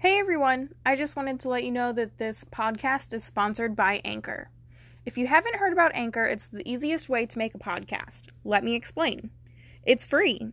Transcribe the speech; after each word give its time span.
Hey 0.00 0.20
everyone, 0.20 0.76
I 0.86 0.94
just 0.94 1.16
wanted 1.16 1.40
to 1.40 1.48
let 1.48 1.64
you 1.64 1.72
know 1.72 1.90
that 1.90 2.18
this 2.18 2.44
podcast 2.44 3.12
is 3.12 3.24
sponsored 3.24 3.74
by 3.74 4.00
Anchor. 4.04 4.48
If 5.04 5.18
you 5.18 5.26
haven't 5.26 5.56
heard 5.56 5.72
about 5.72 5.90
Anchor, 5.92 6.22
it's 6.22 6.46
the 6.46 6.62
easiest 6.64 7.08
way 7.08 7.26
to 7.26 7.36
make 7.36 7.52
a 7.52 7.58
podcast. 7.58 8.28
Let 8.44 8.62
me 8.62 8.76
explain. 8.76 9.30
It's 9.84 10.06
free. 10.06 10.52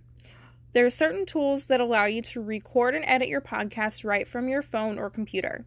There 0.73 0.84
are 0.84 0.89
certain 0.89 1.28
tools 1.28 1.68
that 1.68 1.79
allow 1.79 2.05
you 2.05 2.23
to 2.23 2.42
record 2.42 2.96
and 2.96 3.05
edit 3.05 3.28
your 3.28 3.39
podcast 3.39 4.04
right 4.04 4.28
from 4.28 4.47
your 4.47 4.63
phone 4.63 4.97
or 4.97 5.12
computer. 5.12 5.64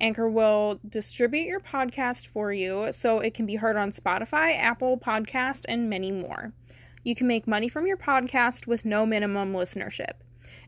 Anchor 0.00 0.28
will 0.28 0.80
distribute 0.88 1.46
your 1.46 1.60
podcast 1.60 2.26
for 2.26 2.52
you 2.52 2.88
so 2.90 3.20
it 3.20 3.34
can 3.34 3.46
be 3.46 3.54
heard 3.54 3.76
on 3.76 3.92
Spotify, 3.92 4.58
Apple 4.58 4.98
Podcast, 4.98 5.60
and 5.68 5.88
many 5.88 6.10
more. 6.10 6.54
You 7.04 7.14
can 7.14 7.28
make 7.28 7.46
money 7.46 7.68
from 7.68 7.86
your 7.86 7.96
podcast 7.96 8.66
with 8.66 8.84
no 8.84 9.06
minimum 9.06 9.52
listenership. 9.52 10.14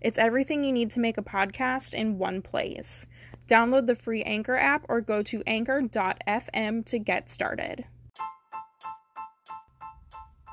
It's 0.00 0.18
everything 0.18 0.64
you 0.64 0.72
need 0.72 0.90
to 0.90 1.00
make 1.00 1.18
a 1.18 1.22
podcast 1.22 1.94
in 1.94 2.18
one 2.18 2.42
place. 2.42 3.06
Download 3.46 3.86
the 3.86 3.94
free 3.94 4.22
Anchor 4.22 4.56
app 4.56 4.86
or 4.88 5.00
go 5.00 5.22
to 5.22 5.42
anchor.fm 5.46 6.84
to 6.86 6.98
get 6.98 7.29
started. 7.29 7.84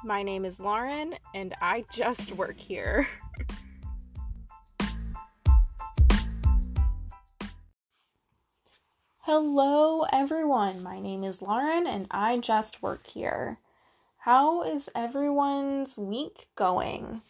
My 0.03 0.23
name 0.23 0.45
is 0.45 0.59
Lauren, 0.59 1.13
and 1.35 1.55
I 1.61 1.85
just 1.91 2.31
work 2.33 2.59
here. 2.59 3.07
Hello, 9.19 10.01
everyone. 10.11 10.81
My 10.81 10.99
name 10.99 11.23
is 11.23 11.41
Lauren, 11.41 11.85
and 11.85 12.07
I 12.09 12.37
just 12.39 12.81
work 12.81 13.05
here. 13.05 13.59
How 14.17 14.63
is 14.63 14.89
everyone's 14.95 15.97
week 15.97 16.47
going? 16.55 17.21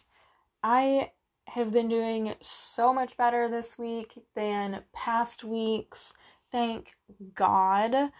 I 0.64 1.12
have 1.48 1.72
been 1.72 1.88
doing 1.88 2.34
so 2.40 2.92
much 2.92 3.16
better 3.16 3.48
this 3.48 3.78
week 3.78 4.14
than 4.34 4.82
past 4.92 5.44
weeks. 5.44 6.12
Thank 6.50 6.94
God. 7.34 8.10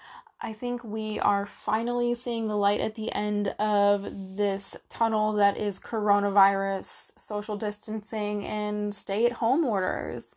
I 0.45 0.53
think 0.53 0.83
we 0.83 1.21
are 1.21 1.47
finally 1.47 2.15
seeing 2.15 2.49
the 2.49 2.57
light 2.57 2.81
at 2.81 2.97
the 2.97 3.13
end 3.13 3.49
of 3.61 4.37
this 4.37 4.77
tunnel 4.89 5.35
that 5.35 5.57
is 5.57 5.79
coronavirus, 5.79 7.13
social 7.17 7.57
distancing, 7.57 8.45
and 8.45 8.93
stay 8.93 9.25
at 9.25 9.33
home 9.33 9.65
orders. 9.65 10.35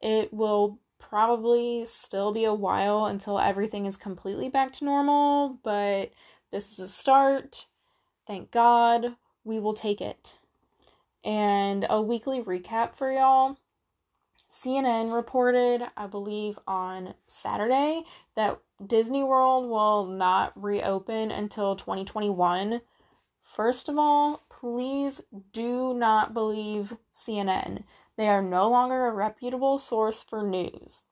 It 0.00 0.32
will 0.32 0.78
probably 1.00 1.84
still 1.84 2.32
be 2.32 2.44
a 2.44 2.54
while 2.54 3.06
until 3.06 3.40
everything 3.40 3.86
is 3.86 3.96
completely 3.96 4.48
back 4.48 4.72
to 4.74 4.84
normal, 4.84 5.58
but 5.64 6.12
this 6.52 6.72
is 6.72 6.78
a 6.78 6.88
start. 6.88 7.66
Thank 8.26 8.52
God. 8.52 9.16
We 9.42 9.58
will 9.58 9.74
take 9.74 10.00
it 10.00 10.36
and 11.24 11.86
a 11.88 12.00
weekly 12.00 12.42
recap 12.42 12.94
for 12.94 13.10
y'all. 13.10 13.56
CNN 14.50 15.12
reported, 15.12 15.82
I 15.96 16.06
believe, 16.06 16.58
on 16.66 17.14
Saturday 17.26 18.04
that 18.36 18.60
Disney 18.84 19.24
World 19.24 19.68
will 19.68 20.06
not 20.06 20.52
reopen 20.60 21.30
until 21.30 21.74
2021. 21.74 22.80
First 23.42 23.88
of 23.88 23.98
all, 23.98 24.44
please 24.48 25.22
do 25.52 25.94
not 25.94 26.34
believe 26.34 26.96
CNN. 27.12 27.84
They 28.16 28.28
are 28.28 28.42
no 28.42 28.68
longer 28.68 29.06
a 29.06 29.12
reputable 29.12 29.78
source 29.78 30.22
for 30.22 30.42
news. 30.42 31.02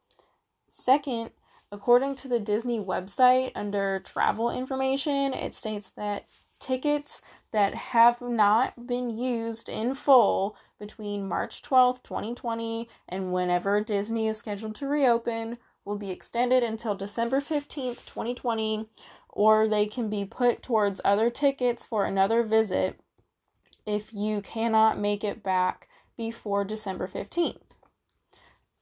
Second, 0.68 1.30
according 1.70 2.14
to 2.16 2.28
the 2.28 2.40
Disney 2.40 2.78
website 2.78 3.52
under 3.54 4.00
travel 4.00 4.50
information, 4.50 5.34
it 5.34 5.52
states 5.52 5.90
that 5.90 6.26
tickets 6.62 7.20
that 7.52 7.74
have 7.74 8.20
not 8.22 8.86
been 8.86 9.10
used 9.10 9.68
in 9.68 9.94
full 9.94 10.56
between 10.78 11.28
March 11.28 11.62
12th, 11.62 12.02
2020, 12.02 12.88
and 13.08 13.32
whenever 13.32 13.80
Disney 13.82 14.28
is 14.28 14.38
scheduled 14.38 14.74
to 14.76 14.86
reopen 14.86 15.58
will 15.84 15.96
be 15.96 16.10
extended 16.10 16.62
until 16.62 16.94
December 16.94 17.40
15th, 17.40 18.06
2020, 18.06 18.88
or 19.28 19.68
they 19.68 19.86
can 19.86 20.08
be 20.08 20.24
put 20.24 20.62
towards 20.62 21.00
other 21.04 21.28
tickets 21.28 21.84
for 21.84 22.04
another 22.04 22.42
visit 22.42 23.00
if 23.84 24.12
you 24.12 24.40
cannot 24.40 24.98
make 24.98 25.24
it 25.24 25.42
back 25.42 25.88
before 26.16 26.64
December 26.64 27.08
15th. 27.08 27.58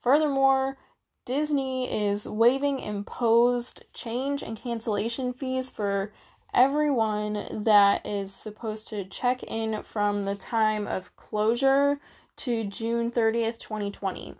Furthermore, 0.01 0.77
Disney 1.25 2.09
is 2.09 2.27
waiving 2.27 2.79
imposed 2.79 3.83
change 3.93 4.41
and 4.41 4.57
cancellation 4.57 5.33
fees 5.33 5.69
for 5.69 6.11
everyone 6.53 7.63
that 7.63 8.05
is 8.05 8.33
supposed 8.33 8.87
to 8.89 9.05
check 9.05 9.43
in 9.43 9.83
from 9.83 10.23
the 10.23 10.35
time 10.35 10.87
of 10.87 11.15
closure 11.15 11.99
to 12.37 12.65
June 12.65 13.11
30th, 13.11 13.57
2020. 13.57 14.35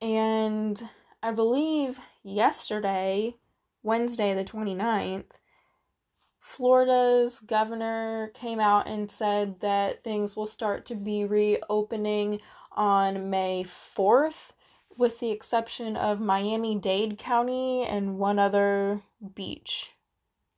And 0.00 0.88
I 1.22 1.32
believe 1.32 1.98
yesterday, 2.22 3.36
Wednesday, 3.82 4.34
the 4.34 4.44
29th, 4.44 5.24
Florida's 6.40 7.40
governor 7.40 8.30
came 8.34 8.58
out 8.58 8.86
and 8.86 9.10
said 9.10 9.60
that 9.60 10.02
things 10.02 10.34
will 10.34 10.46
start 10.46 10.86
to 10.86 10.94
be 10.94 11.24
reopening 11.24 12.40
on 12.72 13.28
May 13.28 13.64
4th, 13.64 14.52
with 14.96 15.20
the 15.20 15.30
exception 15.30 15.96
of 15.96 16.20
Miami 16.20 16.74
Dade 16.74 17.18
County 17.18 17.84
and 17.84 18.18
one 18.18 18.38
other 18.38 19.02
beach 19.34 19.92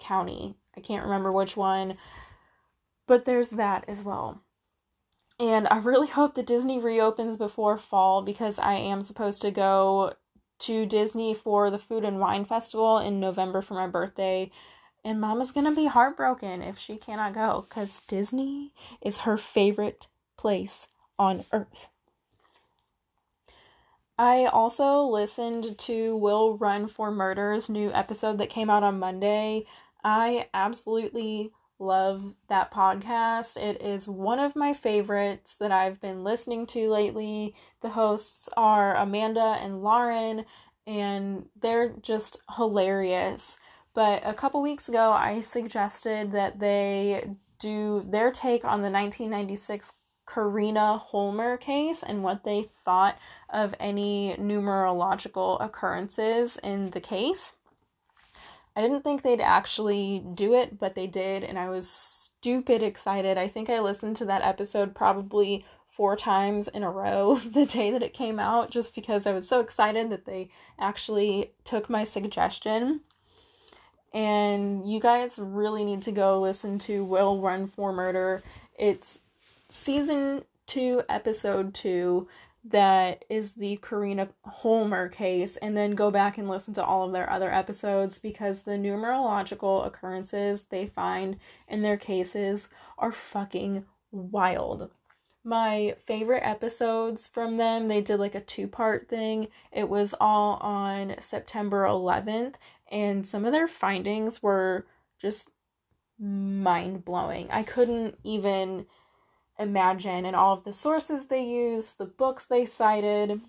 county. 0.01 0.57
I 0.77 0.81
can't 0.81 1.05
remember 1.05 1.31
which 1.31 1.57
one, 1.57 1.97
but 3.07 3.25
there's 3.25 3.51
that 3.51 3.85
as 3.87 4.03
well. 4.03 4.43
And 5.39 5.67
I 5.71 5.79
really 5.79 6.09
hope 6.09 6.35
that 6.35 6.47
Disney 6.47 6.79
reopens 6.79 7.37
before 7.37 7.79
fall 7.79 8.23
because 8.23 8.59
I 8.59 8.75
am 8.75 9.01
supposed 9.01 9.41
to 9.43 9.51
go 9.51 10.15
to 10.61 10.85
Disney 10.85 11.33
for 11.33 11.71
the 11.71 11.79
Food 11.79 12.05
and 12.05 12.21
Wine 12.21 12.45
Festival 12.45 12.99
in 12.99 13.21
November 13.21 13.63
for 13.63 13.75
my 13.75 13.87
birthday. 13.87 14.51
And 15.03 15.21
Mama's 15.21 15.53
gonna 15.53 15.75
be 15.75 15.87
heartbroken 15.87 16.61
if 16.61 16.79
she 16.79 16.97
cannot 16.97 17.33
go 17.33 17.65
because 17.67 18.03
Disney 18.07 18.73
is 19.01 19.19
her 19.19 19.39
favorite 19.39 20.07
place 20.37 20.89
on 21.19 21.45
earth. 21.53 21.89
I 24.19 24.45
also 24.45 25.01
listened 25.05 25.79
to 25.79 26.15
Will 26.17 26.59
Run 26.59 26.89
for 26.89 27.11
Murder's 27.11 27.71
new 27.71 27.91
episode 27.91 28.37
that 28.37 28.51
came 28.51 28.69
out 28.69 28.83
on 28.83 28.99
Monday. 28.99 29.65
I 30.05 30.49
absolutely 30.55 31.53
love 31.79 32.35
that 32.49 32.73
podcast. 32.73 33.57
It 33.57 33.83
is 33.83 34.07
one 34.07 34.39
of 34.39 34.55
my 34.55 34.73
favorites 34.73 35.57
that 35.61 35.73
I've 35.73 36.01
been 36.01 36.23
listening 36.23 36.67
to 36.69 36.91
lately. 36.91 37.55
The 37.81 37.91
hosts 37.91 38.49
are 38.57 38.95
Amanda 38.95 39.57
and 39.61 39.83
Lauren, 39.83 40.45
and 40.87 41.47
they're 41.61 41.95
just 42.03 42.41
hilarious. 42.57 43.59
But 43.95 44.23
a 44.25 44.35
couple 44.35 44.63
weeks 44.63 44.89
ago, 44.89 45.11
I 45.11 45.41
suggested 45.41 46.33
that 46.33 46.61
they 46.61 47.31
do 47.59 48.07
their 48.09 48.31
take 48.31 48.65
on 48.65 48.83
the 48.83 48.91
1996 48.91 49.93
Karina 50.27 50.99
Holmer 50.99 51.57
case 51.57 52.03
and 52.03 52.23
what 52.23 52.45
they 52.45 52.69
thought 52.85 53.19
of 53.49 53.75
any 53.81 54.37
numerological 54.39 55.63
occurrences 55.63 56.57
in 56.63 56.87
the 56.91 57.01
case. 57.01 57.55
I 58.77 58.81
didn't 58.81 59.03
think 59.03 59.23
they'd 59.23 59.41
actually 59.41 60.25
do 60.35 60.55
it, 60.55 60.79
but 60.79 60.95
they 60.95 61.07
did, 61.07 61.43
and 61.43 61.59
I 61.59 61.69
was 61.69 61.89
stupid 61.91 62.83
excited. 62.83 63.37
I 63.37 63.49
think 63.49 63.69
I 63.69 63.81
listened 63.81 64.17
to 64.17 64.25
that 64.27 64.43
episode 64.43 64.95
probably 64.95 65.65
four 65.87 66.17
times 66.17 66.69
in 66.69 66.83
a 66.83 66.91
row 66.91 67.35
the 67.45 67.67
day 67.67 67.91
that 67.91 68.03
it 68.03 68.15
came 68.15 68.39
out 68.39 68.71
just 68.71 68.95
because 68.95 69.27
I 69.27 69.33
was 69.33 69.49
so 69.49 69.61
excited 69.61 70.11
that 70.11 70.25
they 70.25 70.51
actually 70.79 71.53
took 71.65 71.91
my 71.91 72.05
suggestion. 72.05 73.01
And 74.13 74.91
you 74.91 74.99
guys 74.99 75.39
really 75.39 75.85
need 75.85 76.03
to 76.03 76.13
go 76.13 76.41
listen 76.41 76.79
to 76.81 77.05
Will 77.05 77.41
Run 77.41 77.67
for 77.67 77.93
Murder. 77.93 78.43
It's 78.79 79.19
season 79.69 80.45
2, 80.67 81.03
episode 81.09 81.75
2 81.75 82.27
that 82.65 83.25
is 83.31 83.53
the 83.53 83.79
Karina 83.83 84.29
Holmer 84.45 85.09
case, 85.09 85.57
and 85.57 85.77
then 85.77 85.93
go 85.93 86.11
back 86.11 86.37
and 86.37 86.49
listen 86.49 86.75
to 86.75 86.85
all 86.85 87.07
of 87.07 87.13
their 87.13 87.31
other 87.31 87.53
episodes 87.53 88.19
because 88.19 88.63
the 88.63 88.73
numerological 88.73 89.87
occurrences 89.87 90.65
they 90.65 90.87
find 90.87 91.37
in 91.69 91.83
their 91.83 91.97
cases 91.97 92.69
are 92.99 93.13
fucking 93.13 93.87
wild. 94.11 94.91
My 95.43 95.95
favorite 96.05 96.43
episodes 96.45 97.27
from 97.27 97.57
them, 97.57 97.89
they 97.89 98.03
did 98.03 98.21
like 98.21 98.35
a 98.35 98.41
two 98.41 98.69
part 98.69 99.09
thing. 99.09 99.49
It 99.73 99.89
was 99.89 100.15
all 100.21 100.57
on 100.57 101.15
September 101.19 101.85
11th, 101.85 102.57
and 102.93 103.27
some 103.27 103.47
of 103.47 103.53
their 103.53 103.69
findings 103.69 104.43
were 104.43 104.87
just 105.19 105.49
mind 106.19 107.07
blowing. 107.07 107.49
I 107.51 107.63
couldn't 107.63 108.19
even 108.23 108.85
imagine 109.61 110.25
and 110.25 110.35
all 110.35 110.57
of 110.57 110.65
the 110.65 110.73
sources 110.73 111.27
they 111.27 111.45
used, 111.45 111.99
the 111.99 112.07
books 112.07 112.47
they 112.47 112.65
cited. 112.65 113.41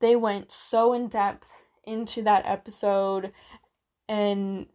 They 0.00 0.16
went 0.16 0.52
so 0.52 0.92
in 0.92 1.08
depth 1.08 1.48
into 1.84 2.22
that 2.22 2.46
episode 2.46 3.32
and 4.08 4.66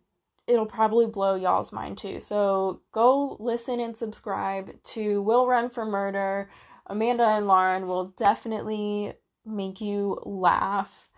it'll 0.48 0.66
probably 0.66 1.06
blow 1.06 1.36
y'all's 1.36 1.72
mind 1.72 1.98
too. 1.98 2.20
So 2.20 2.82
go 2.92 3.38
listen 3.40 3.80
and 3.80 3.96
subscribe 3.96 4.72
to 4.84 5.22
Will 5.22 5.48
Run 5.48 5.70
for 5.70 5.86
Murder. 5.86 6.50
Amanda 6.88 7.24
and 7.24 7.48
Lauren 7.48 7.86
will 7.86 8.06
definitely 8.06 9.14
make 9.46 9.80
you 9.80 10.20
laugh. 10.26 11.09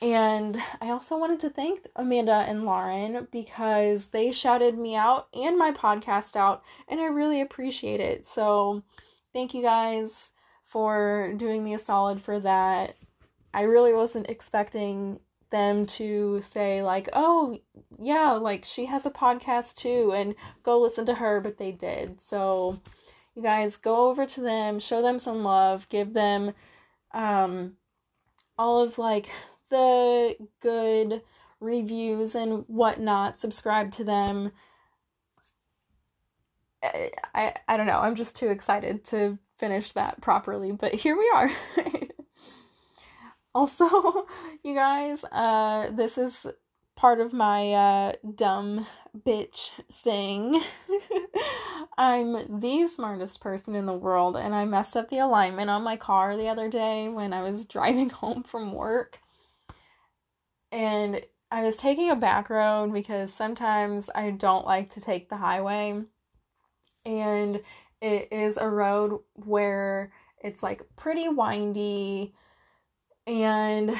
And 0.00 0.62
I 0.80 0.90
also 0.90 1.18
wanted 1.18 1.40
to 1.40 1.50
thank 1.50 1.86
Amanda 1.96 2.44
and 2.46 2.64
Lauren 2.64 3.26
because 3.32 4.06
they 4.06 4.30
shouted 4.30 4.78
me 4.78 4.94
out 4.94 5.26
and 5.34 5.58
my 5.58 5.72
podcast 5.72 6.36
out, 6.36 6.62
and 6.86 7.00
I 7.00 7.06
really 7.06 7.40
appreciate 7.40 8.00
it. 8.00 8.24
So, 8.24 8.84
thank 9.32 9.54
you 9.54 9.62
guys 9.62 10.30
for 10.64 11.34
doing 11.36 11.64
me 11.64 11.74
a 11.74 11.78
solid 11.80 12.20
for 12.20 12.38
that. 12.40 12.96
I 13.52 13.62
really 13.62 13.92
wasn't 13.92 14.30
expecting 14.30 15.18
them 15.50 15.84
to 15.86 16.42
say, 16.42 16.82
like, 16.82 17.08
oh, 17.12 17.58
yeah, 17.98 18.32
like 18.32 18.64
she 18.64 18.86
has 18.86 19.04
a 19.04 19.10
podcast 19.10 19.74
too, 19.74 20.12
and 20.14 20.36
go 20.62 20.80
listen 20.80 21.06
to 21.06 21.14
her, 21.14 21.40
but 21.40 21.58
they 21.58 21.72
did. 21.72 22.20
So, 22.20 22.78
you 23.34 23.42
guys 23.42 23.76
go 23.76 24.08
over 24.08 24.26
to 24.26 24.40
them, 24.40 24.78
show 24.78 25.02
them 25.02 25.18
some 25.18 25.42
love, 25.42 25.88
give 25.88 26.12
them 26.12 26.52
um 27.14 27.72
all 28.58 28.80
of 28.82 28.98
like 28.98 29.30
the 29.70 30.36
good 30.60 31.22
reviews 31.60 32.34
and 32.34 32.64
whatnot, 32.68 33.40
subscribe 33.40 33.92
to 33.92 34.04
them. 34.04 34.52
I, 36.82 37.10
I, 37.34 37.54
I 37.66 37.76
don't 37.76 37.86
know, 37.86 37.98
I'm 37.98 38.14
just 38.14 38.36
too 38.36 38.48
excited 38.48 39.04
to 39.06 39.38
finish 39.56 39.92
that 39.92 40.20
properly, 40.20 40.72
but 40.72 40.94
here 40.94 41.16
we 41.16 41.30
are. 41.34 41.50
also, 43.54 44.26
you 44.62 44.74
guys, 44.74 45.24
uh, 45.24 45.90
this 45.90 46.16
is 46.18 46.46
part 46.96 47.20
of 47.20 47.32
my 47.32 47.72
uh, 47.72 48.12
dumb 48.34 48.86
bitch 49.16 49.70
thing. 50.02 50.62
I'm 51.98 52.60
the 52.60 52.86
smartest 52.88 53.40
person 53.40 53.74
in 53.74 53.86
the 53.86 53.92
world, 53.92 54.36
and 54.36 54.54
I 54.54 54.64
messed 54.64 54.96
up 54.96 55.10
the 55.10 55.18
alignment 55.18 55.70
on 55.70 55.82
my 55.82 55.96
car 55.96 56.36
the 56.36 56.48
other 56.48 56.68
day 56.68 57.08
when 57.08 57.32
I 57.32 57.42
was 57.42 57.64
driving 57.66 58.10
home 58.10 58.44
from 58.44 58.72
work. 58.72 59.20
And 60.70 61.22
I 61.50 61.62
was 61.62 61.76
taking 61.76 62.10
a 62.10 62.16
back 62.16 62.50
road 62.50 62.92
because 62.92 63.32
sometimes 63.32 64.10
I 64.14 64.30
don't 64.30 64.66
like 64.66 64.90
to 64.90 65.00
take 65.00 65.28
the 65.28 65.36
highway. 65.36 66.02
And 67.06 67.60
it 68.00 68.28
is 68.30 68.56
a 68.56 68.68
road 68.68 69.20
where 69.34 70.12
it's 70.42 70.62
like 70.62 70.82
pretty 70.96 71.28
windy. 71.28 72.34
And 73.26 73.98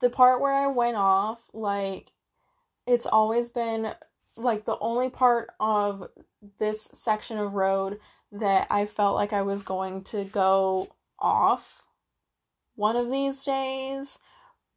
the 0.00 0.10
part 0.10 0.40
where 0.40 0.52
I 0.52 0.66
went 0.66 0.96
off, 0.96 1.38
like, 1.52 2.08
it's 2.86 3.06
always 3.06 3.50
been 3.50 3.94
like 4.36 4.64
the 4.64 4.78
only 4.78 5.08
part 5.08 5.50
of 5.60 6.08
this 6.58 6.88
section 6.92 7.38
of 7.38 7.54
road 7.54 7.98
that 8.32 8.66
I 8.70 8.84
felt 8.84 9.14
like 9.14 9.32
I 9.32 9.42
was 9.42 9.62
going 9.62 10.02
to 10.04 10.24
go 10.24 10.88
off 11.18 11.84
one 12.74 12.96
of 12.96 13.10
these 13.10 13.42
days. 13.42 14.18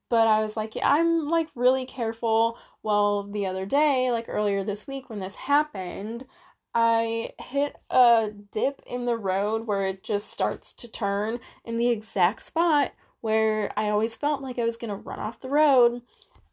But 0.10 0.28
I 0.28 0.42
was 0.42 0.56
like, 0.56 0.76
yeah, 0.76 0.92
I'm 0.92 1.28
like 1.30 1.50
really 1.56 1.86
careful. 1.86 2.58
Well, 2.84 3.24
the 3.24 3.46
other 3.46 3.66
day, 3.66 4.12
like 4.12 4.26
earlier 4.28 4.64
this 4.64 4.88
week 4.88 5.10
when 5.10 5.20
this 5.20 5.36
happened, 5.36 6.26
I 6.74 7.32
hit 7.40 7.76
a 7.90 8.30
dip 8.52 8.82
in 8.86 9.06
the 9.06 9.18
road 9.18 9.68
where 9.68 9.86
it 9.86 10.04
just 10.04 10.32
starts 10.32 10.74
to 10.74 10.88
turn 10.88 11.40
in 11.66 11.78
the 11.78 11.90
exact 11.90 12.44
spot 12.46 12.94
where 13.22 13.72
I 13.76 13.90
always 13.90 14.16
felt 14.16 14.42
like 14.42 14.60
I 14.60 14.64
was 14.64 14.78
going 14.78 14.90
to 14.90 14.96
run 14.96 15.20
off 15.20 15.42
the 15.42 15.50
road. 15.50 16.02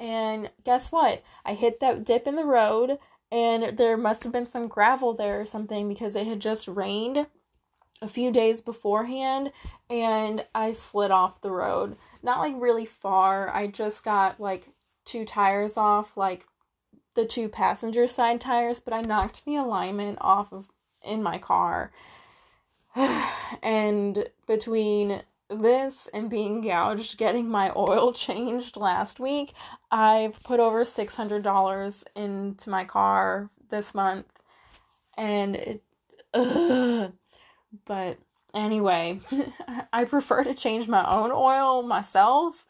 And 0.01 0.51
guess 0.65 0.91
what? 0.91 1.23
I 1.45 1.55
hit 1.55 1.81
that 1.81 2.05
dip 2.05 2.27
in 2.27 2.37
the 2.37 2.45
road 2.45 2.99
and 3.31 3.77
there 3.77 3.97
must 3.97 4.25
have 4.25 4.33
been 4.33 4.47
some 4.47 4.69
gravel 4.69 5.15
there 5.15 5.41
or 5.41 5.47
something 5.47 5.89
because 5.89 6.17
it 6.17 6.27
had 6.27 6.41
just 6.41 6.69
rained 6.69 7.27
a 8.01 8.09
few 8.09 8.31
days 8.31 8.61
beforehand 8.63 9.53
and 9.89 10.45
I 10.55 10.73
slid 10.73 11.11
off 11.11 11.41
the 11.41 11.51
road. 11.51 11.97
Not 12.25 12.41
like 12.41 12.55
really 12.57 12.87
far. 12.87 13.55
I 13.55 13.67
just 13.67 14.03
got 14.03 14.41
like 14.41 14.71
two 15.05 15.25
tires 15.25 15.77
off, 15.77 16.17
like 16.17 16.47
the 17.15 17.27
two 17.27 17.49
passenger 17.49 18.09
side 18.09 18.41
tires, 18.41 18.81
but 18.81 18.95
I 18.95 19.03
knocked 19.03 19.45
the 19.45 19.57
alignment 19.57 20.19
off 20.21 20.53
of 20.53 20.67
in 21.03 21.23
my 21.23 21.39
car. 21.39 21.93
and 23.63 24.29
between 24.47 25.23
this 25.51 26.09
and 26.15 26.31
being 26.31 26.63
gouged 26.63 27.19
getting 27.19 27.49
my 27.49 27.71
oil 27.77 28.13
changed 28.15 28.77
last 28.77 29.21
week, 29.21 29.53
I've 29.91 30.43
put 30.43 30.61
over 30.61 30.85
$600 30.85 32.05
into 32.17 32.71
my 32.71 32.85
car 32.85 33.51
this 33.71 33.95
month. 33.95 34.27
And 35.17 35.57
it, 35.57 35.83
ugh. 36.33 37.13
but 37.85 38.19
anyway, 38.55 39.21
I 39.93 40.05
prefer 40.05 40.45
to 40.45 40.55
change 40.55 40.89
my 40.89 41.05
own 41.09 41.31
oil 41.33 41.83
myself 41.83 42.67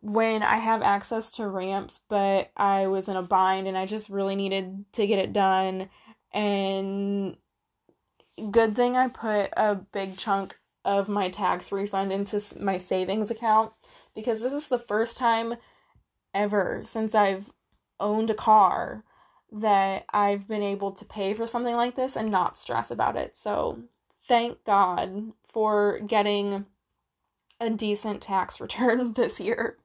when 0.00 0.42
I 0.42 0.58
have 0.58 0.82
access 0.82 1.30
to 1.32 1.48
ramps, 1.48 2.00
but 2.08 2.50
I 2.56 2.86
was 2.86 3.08
in 3.08 3.16
a 3.16 3.22
bind 3.22 3.66
and 3.66 3.76
I 3.76 3.86
just 3.86 4.10
really 4.10 4.36
needed 4.36 4.84
to 4.92 5.06
get 5.06 5.18
it 5.18 5.32
done. 5.32 5.88
And 6.32 7.36
good 8.50 8.76
thing 8.76 8.96
I 8.96 9.08
put 9.08 9.50
a 9.56 9.74
big 9.74 10.16
chunk 10.16 10.56
of 10.84 11.08
my 11.08 11.30
tax 11.30 11.72
refund 11.72 12.12
into 12.12 12.42
my 12.60 12.76
savings 12.76 13.30
account 13.30 13.72
because 14.14 14.42
this 14.42 14.52
is 14.52 14.68
the 14.68 14.78
first 14.78 15.16
time 15.16 15.54
ever 16.34 16.82
since 16.84 17.14
I've 17.14 17.50
owned 17.98 18.28
a 18.28 18.34
car 18.34 19.04
that 19.52 20.04
I've 20.12 20.48
been 20.48 20.62
able 20.62 20.92
to 20.92 21.04
pay 21.04 21.32
for 21.32 21.46
something 21.46 21.76
like 21.76 21.96
this 21.96 22.16
and 22.16 22.28
not 22.28 22.58
stress 22.58 22.90
about 22.90 23.16
it. 23.16 23.36
So, 23.36 23.84
thank 24.28 24.64
God 24.64 25.32
for 25.52 26.00
getting 26.00 26.66
a 27.60 27.70
decent 27.70 28.22
tax 28.22 28.60
return 28.60 29.12
this 29.14 29.40
year. 29.40 29.78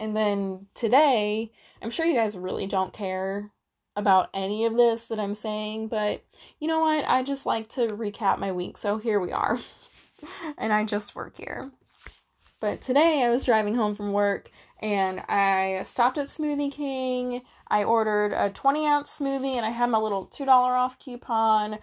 And 0.00 0.16
then 0.16 0.66
today, 0.74 1.50
I'm 1.82 1.90
sure 1.90 2.06
you 2.06 2.14
guys 2.14 2.36
really 2.36 2.66
don't 2.66 2.92
care 2.92 3.50
about 3.96 4.30
any 4.32 4.64
of 4.64 4.76
this 4.76 5.06
that 5.06 5.18
I'm 5.18 5.34
saying, 5.34 5.88
but 5.88 6.24
you 6.60 6.68
know 6.68 6.78
what? 6.80 7.04
I 7.08 7.24
just 7.24 7.46
like 7.46 7.68
to 7.70 7.88
recap 7.88 8.38
my 8.38 8.52
week, 8.52 8.78
so 8.78 8.98
here 8.98 9.18
we 9.18 9.32
are. 9.32 9.58
and 10.58 10.72
I 10.72 10.84
just 10.84 11.16
work 11.16 11.36
here. 11.36 11.72
But 12.60 12.80
today 12.80 13.22
I 13.24 13.30
was 13.30 13.44
driving 13.44 13.74
home 13.74 13.94
from 13.94 14.12
work 14.12 14.50
and 14.80 15.20
I 15.28 15.82
stopped 15.84 16.18
at 16.18 16.28
Smoothie 16.28 16.72
King. 16.72 17.42
I 17.68 17.84
ordered 17.84 18.32
a 18.32 18.50
20 18.50 18.86
ounce 18.86 19.18
smoothie 19.18 19.56
and 19.56 19.64
I 19.64 19.70
had 19.70 19.90
my 19.90 19.98
little 19.98 20.26
$2 20.26 20.48
off 20.48 20.98
coupon. 20.98 21.78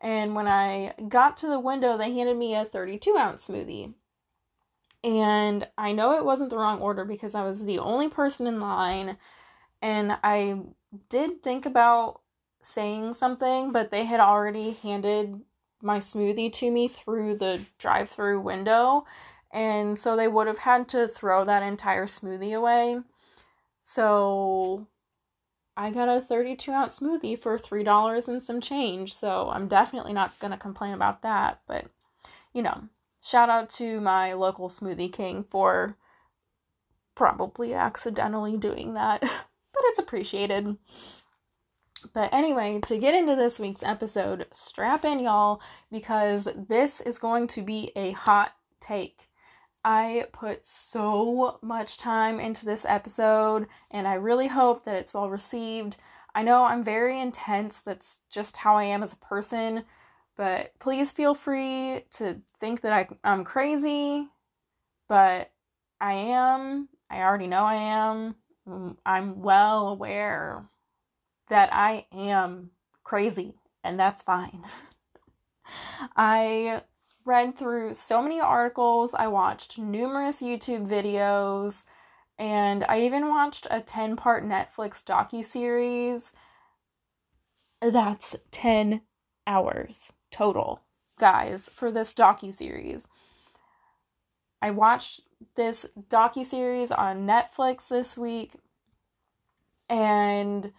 And 0.00 0.34
when 0.34 0.46
I 0.48 0.94
got 1.08 1.36
to 1.38 1.46
the 1.46 1.60
window, 1.60 1.96
they 1.96 2.12
handed 2.12 2.36
me 2.36 2.54
a 2.54 2.64
32 2.64 3.16
ounce 3.16 3.48
smoothie. 3.48 3.94
And 5.02 5.68
I 5.78 5.92
know 5.92 6.16
it 6.16 6.24
wasn't 6.24 6.50
the 6.50 6.58
wrong 6.58 6.80
order 6.80 7.04
because 7.04 7.34
I 7.34 7.44
was 7.44 7.64
the 7.64 7.78
only 7.78 8.08
person 8.08 8.46
in 8.46 8.60
line. 8.60 9.16
And 9.82 10.16
I 10.22 10.60
did 11.08 11.42
think 11.42 11.66
about 11.66 12.20
saying 12.60 13.14
something, 13.14 13.72
but 13.72 13.90
they 13.90 14.04
had 14.04 14.20
already 14.20 14.72
handed 14.72 15.40
my 15.82 15.98
smoothie 15.98 16.52
to 16.52 16.70
me 16.70 16.88
through 16.88 17.36
the 17.36 17.60
drive 17.78 18.10
through 18.10 18.40
window. 18.40 19.06
And 19.52 19.98
so 19.98 20.16
they 20.16 20.28
would 20.28 20.46
have 20.46 20.58
had 20.58 20.88
to 20.90 21.08
throw 21.08 21.44
that 21.44 21.62
entire 21.62 22.06
smoothie 22.06 22.56
away. 22.56 23.00
So 23.82 24.86
I 25.76 25.90
got 25.90 26.08
a 26.08 26.20
32 26.20 26.72
ounce 26.72 27.00
smoothie 27.00 27.40
for 27.40 27.58
$3 27.58 28.28
and 28.28 28.42
some 28.42 28.60
change. 28.60 29.14
So 29.14 29.50
I'm 29.52 29.68
definitely 29.68 30.12
not 30.12 30.38
going 30.38 30.52
to 30.52 30.58
complain 30.58 30.92
about 30.92 31.22
that. 31.22 31.60
But, 31.66 31.86
you 32.52 32.62
know, 32.62 32.84
shout 33.24 33.48
out 33.48 33.70
to 33.70 34.00
my 34.00 34.32
local 34.32 34.68
Smoothie 34.68 35.12
King 35.12 35.44
for 35.48 35.96
probably 37.14 37.74
accidentally 37.74 38.56
doing 38.56 38.94
that. 38.94 39.20
but 39.20 39.82
it's 39.84 39.98
appreciated. 39.98 40.76
But 42.12 42.32
anyway, 42.32 42.80
to 42.86 42.98
get 42.98 43.14
into 43.14 43.36
this 43.36 43.58
week's 43.58 43.82
episode, 43.82 44.46
strap 44.52 45.04
in, 45.04 45.20
y'all, 45.20 45.60
because 45.90 46.48
this 46.68 47.00
is 47.02 47.18
going 47.18 47.46
to 47.48 47.62
be 47.62 47.92
a 47.94 48.12
hot 48.12 48.52
take. 48.80 49.29
I 49.84 50.26
put 50.32 50.66
so 50.66 51.58
much 51.62 51.96
time 51.96 52.38
into 52.38 52.66
this 52.66 52.84
episode, 52.88 53.66
and 53.90 54.06
I 54.06 54.14
really 54.14 54.48
hope 54.48 54.84
that 54.84 54.96
it's 54.96 55.14
well 55.14 55.30
received. 55.30 55.96
I 56.34 56.42
know 56.42 56.64
I'm 56.64 56.84
very 56.84 57.20
intense, 57.20 57.80
that's 57.82 58.18
just 58.30 58.58
how 58.58 58.76
I 58.76 58.84
am 58.84 59.02
as 59.02 59.12
a 59.12 59.16
person, 59.16 59.84
but 60.36 60.72
please 60.78 61.12
feel 61.12 61.34
free 61.34 62.04
to 62.12 62.40
think 62.58 62.82
that 62.82 62.92
I, 62.92 63.08
I'm 63.24 63.44
crazy, 63.44 64.28
but 65.08 65.50
I 66.00 66.12
am. 66.14 66.88
I 67.10 67.18
already 67.22 67.46
know 67.46 67.64
I 67.64 67.74
am. 67.74 68.36
Mm, 68.68 68.96
I'm 69.04 69.40
well 69.42 69.88
aware 69.88 70.64
that 71.48 71.72
I 71.72 72.06
am 72.12 72.70
crazy, 73.02 73.56
and 73.82 73.98
that's 73.98 74.22
fine. 74.22 74.64
I 76.16 76.82
read 77.24 77.56
through 77.56 77.94
so 77.94 78.22
many 78.22 78.40
articles, 78.40 79.14
I 79.14 79.28
watched 79.28 79.78
numerous 79.78 80.40
YouTube 80.40 80.88
videos, 80.88 81.82
and 82.38 82.84
I 82.88 83.02
even 83.02 83.28
watched 83.28 83.66
a 83.70 83.80
10 83.80 84.16
part 84.16 84.44
Netflix 84.44 85.04
docu 85.04 85.44
series. 85.44 86.32
That's 87.82 88.36
10 88.50 89.02
hours 89.46 90.12
total, 90.30 90.82
guys, 91.18 91.68
for 91.72 91.90
this 91.90 92.14
docu 92.14 92.52
series. 92.52 93.06
I 94.62 94.70
watched 94.70 95.22
this 95.56 95.86
docu 96.08 96.44
series 96.44 96.90
on 96.90 97.26
Netflix 97.26 97.88
this 97.88 98.16
week, 98.16 98.54
and 99.88 100.72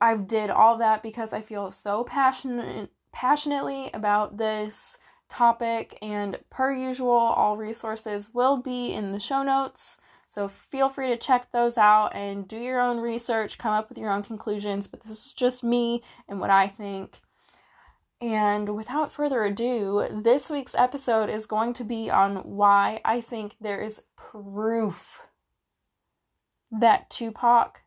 I 0.00 0.16
did 0.16 0.50
all 0.50 0.78
that 0.78 1.02
because 1.02 1.32
I 1.32 1.42
feel 1.42 1.70
so 1.70 2.04
passionate 2.04 2.90
passionately 3.12 3.90
about 3.92 4.38
this 4.38 4.98
topic 5.28 5.98
and 6.02 6.38
per 6.50 6.72
usual 6.72 7.10
all 7.10 7.56
resources 7.56 8.34
will 8.34 8.58
be 8.58 8.92
in 8.92 9.12
the 9.12 9.20
show 9.20 9.42
notes 9.42 9.98
so 10.28 10.46
feel 10.48 10.88
free 10.88 11.08
to 11.08 11.16
check 11.16 11.50
those 11.52 11.78
out 11.78 12.14
and 12.14 12.48
do 12.48 12.56
your 12.56 12.80
own 12.80 12.98
research 12.98 13.56
come 13.56 13.72
up 13.72 13.88
with 13.88 13.96
your 13.96 14.10
own 14.10 14.22
conclusions 14.22 14.86
but 14.86 15.02
this 15.02 15.26
is 15.26 15.32
just 15.32 15.64
me 15.64 16.02
and 16.28 16.38
what 16.38 16.50
i 16.50 16.68
think 16.68 17.20
and 18.22 18.76
without 18.76 19.10
further 19.10 19.42
ado, 19.42 20.06
this 20.22 20.48
week's 20.48 20.76
episode 20.76 21.28
is 21.28 21.44
going 21.44 21.72
to 21.74 21.82
be 21.82 22.08
on 22.08 22.36
why 22.36 23.00
I 23.04 23.20
think 23.20 23.56
there 23.60 23.82
is 23.82 24.00
proof 24.16 25.22
that 26.70 27.10
Tupac 27.10 27.80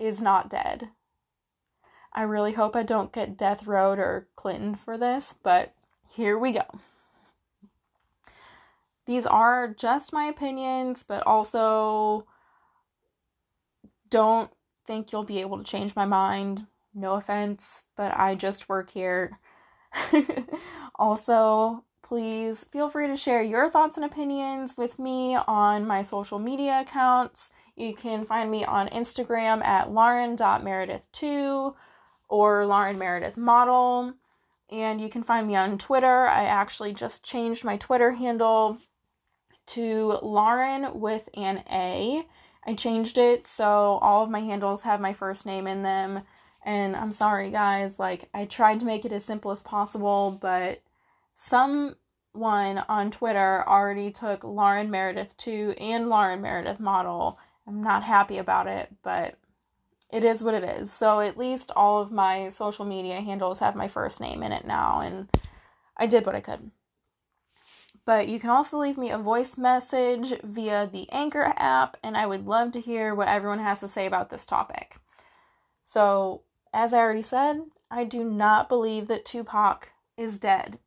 is 0.00 0.20
not 0.20 0.50
dead. 0.50 0.88
I 2.16 2.22
really 2.22 2.52
hope 2.52 2.74
I 2.74 2.82
don't 2.82 3.12
get 3.12 3.36
death 3.36 3.66
rowed 3.66 3.98
or 3.98 4.26
Clinton 4.34 4.74
for 4.74 4.96
this, 4.98 5.34
but 5.42 5.74
here 6.08 6.38
we 6.38 6.52
go. 6.52 6.64
These 9.04 9.26
are 9.26 9.68
just 9.68 10.12
my 10.12 10.24
opinions, 10.24 11.04
but 11.04 11.24
also 11.26 12.26
don't 14.10 14.50
think 14.86 15.12
you'll 15.12 15.24
be 15.24 15.40
able 15.40 15.58
to 15.58 15.64
change 15.64 15.94
my 15.94 16.06
mind. 16.06 16.66
No 16.94 17.14
offense, 17.14 17.84
but 17.96 18.16
I 18.18 18.34
just 18.34 18.68
work 18.68 18.90
here 18.90 19.38
also, 20.96 21.84
please 22.02 22.64
feel 22.64 22.88
free 22.88 23.06
to 23.08 23.16
share 23.16 23.42
your 23.42 23.70
thoughts 23.70 23.96
and 23.96 24.04
opinions 24.04 24.76
with 24.76 24.98
me 24.98 25.36
on 25.36 25.86
my 25.86 26.02
social 26.02 26.38
media 26.38 26.80
accounts. 26.80 27.50
You 27.74 27.94
can 27.94 28.24
find 28.24 28.50
me 28.50 28.64
on 28.64 28.88
Instagram 28.88 29.62
at 29.64 29.90
lauren.meredith2 29.90 31.74
or 32.28 32.66
Lauren 32.66 32.98
Meredith 32.98 33.36
Model. 33.36 34.14
And 34.70 35.00
you 35.00 35.08
can 35.08 35.22
find 35.22 35.46
me 35.46 35.56
on 35.56 35.78
Twitter. 35.78 36.26
I 36.26 36.44
actually 36.44 36.92
just 36.92 37.24
changed 37.24 37.64
my 37.64 37.76
Twitter 37.76 38.12
handle 38.12 38.78
to 39.66 40.18
Lauren 40.22 41.00
with 41.00 41.28
an 41.34 41.62
A. 41.70 42.24
I 42.66 42.74
changed 42.74 43.16
it 43.18 43.46
so 43.46 43.64
all 44.02 44.24
of 44.24 44.30
my 44.30 44.40
handles 44.40 44.82
have 44.82 45.00
my 45.00 45.12
first 45.12 45.46
name 45.46 45.66
in 45.66 45.82
them. 45.82 46.22
And 46.64 46.96
I'm 46.96 47.12
sorry, 47.12 47.52
guys, 47.52 48.00
like, 48.00 48.28
I 48.34 48.44
tried 48.44 48.80
to 48.80 48.86
make 48.86 49.04
it 49.04 49.12
as 49.12 49.24
simple 49.24 49.52
as 49.52 49.62
possible, 49.62 50.36
but 50.40 50.82
someone 51.36 51.94
on 52.34 53.12
Twitter 53.12 53.64
already 53.68 54.10
took 54.10 54.42
Lauren 54.42 54.90
Meredith 54.90 55.36
2 55.36 55.76
and 55.78 56.08
Lauren 56.08 56.42
Meredith 56.42 56.80
model. 56.80 57.38
I'm 57.68 57.84
not 57.84 58.02
happy 58.02 58.38
about 58.38 58.66
it, 58.66 58.92
but 59.04 59.38
it 60.10 60.24
is 60.24 60.42
what 60.42 60.54
it 60.54 60.64
is. 60.64 60.92
So 60.92 61.20
at 61.20 61.36
least 61.36 61.72
all 61.74 62.00
of 62.00 62.12
my 62.12 62.48
social 62.48 62.84
media 62.84 63.20
handles 63.20 63.58
have 63.58 63.74
my 63.74 63.88
first 63.88 64.20
name 64.20 64.42
in 64.42 64.52
it 64.52 64.64
now, 64.64 65.00
and 65.00 65.28
I 65.96 66.06
did 66.06 66.26
what 66.26 66.34
I 66.34 66.40
could. 66.40 66.70
But 68.04 68.28
you 68.28 68.38
can 68.38 68.50
also 68.50 68.78
leave 68.78 68.96
me 68.96 69.10
a 69.10 69.18
voice 69.18 69.58
message 69.58 70.32
via 70.44 70.88
the 70.90 71.10
Anchor 71.10 71.52
app, 71.56 71.96
and 72.04 72.16
I 72.16 72.26
would 72.26 72.46
love 72.46 72.72
to 72.72 72.80
hear 72.80 73.14
what 73.14 73.28
everyone 73.28 73.58
has 73.58 73.80
to 73.80 73.88
say 73.88 74.06
about 74.06 74.30
this 74.30 74.46
topic. 74.46 74.96
So, 75.84 76.42
as 76.72 76.94
I 76.94 76.98
already 76.98 77.22
said, 77.22 77.62
I 77.90 78.04
do 78.04 78.22
not 78.22 78.68
believe 78.68 79.08
that 79.08 79.24
Tupac 79.24 79.88
is 80.16 80.38
dead. 80.38 80.78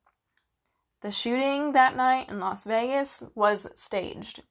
The 1.02 1.12
shooting 1.12 1.74
that 1.74 1.96
night 1.96 2.30
in 2.30 2.40
Las 2.40 2.64
Vegas 2.66 3.24
was 3.36 3.70
staged. 3.74 4.44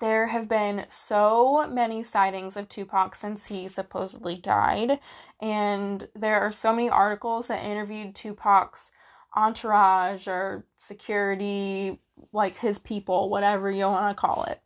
There 0.00 0.26
have 0.26 0.48
been 0.48 0.86
so 0.90 1.68
many 1.70 2.02
sightings 2.02 2.56
of 2.56 2.68
Tupac 2.68 3.14
since 3.14 3.46
he 3.46 3.68
supposedly 3.68 4.34
died, 4.34 4.98
and 5.40 6.08
there 6.14 6.40
are 6.40 6.52
so 6.52 6.72
many 6.72 6.90
articles 6.90 7.46
that 7.46 7.64
interviewed 7.64 8.14
Tupac's 8.14 8.90
entourage 9.36 10.26
or 10.26 10.64
security, 10.76 12.00
like 12.32 12.56
his 12.56 12.78
people, 12.78 13.30
whatever 13.30 13.70
you 13.70 13.84
want 13.84 14.16
to 14.16 14.20
call 14.20 14.44
it. 14.44 14.60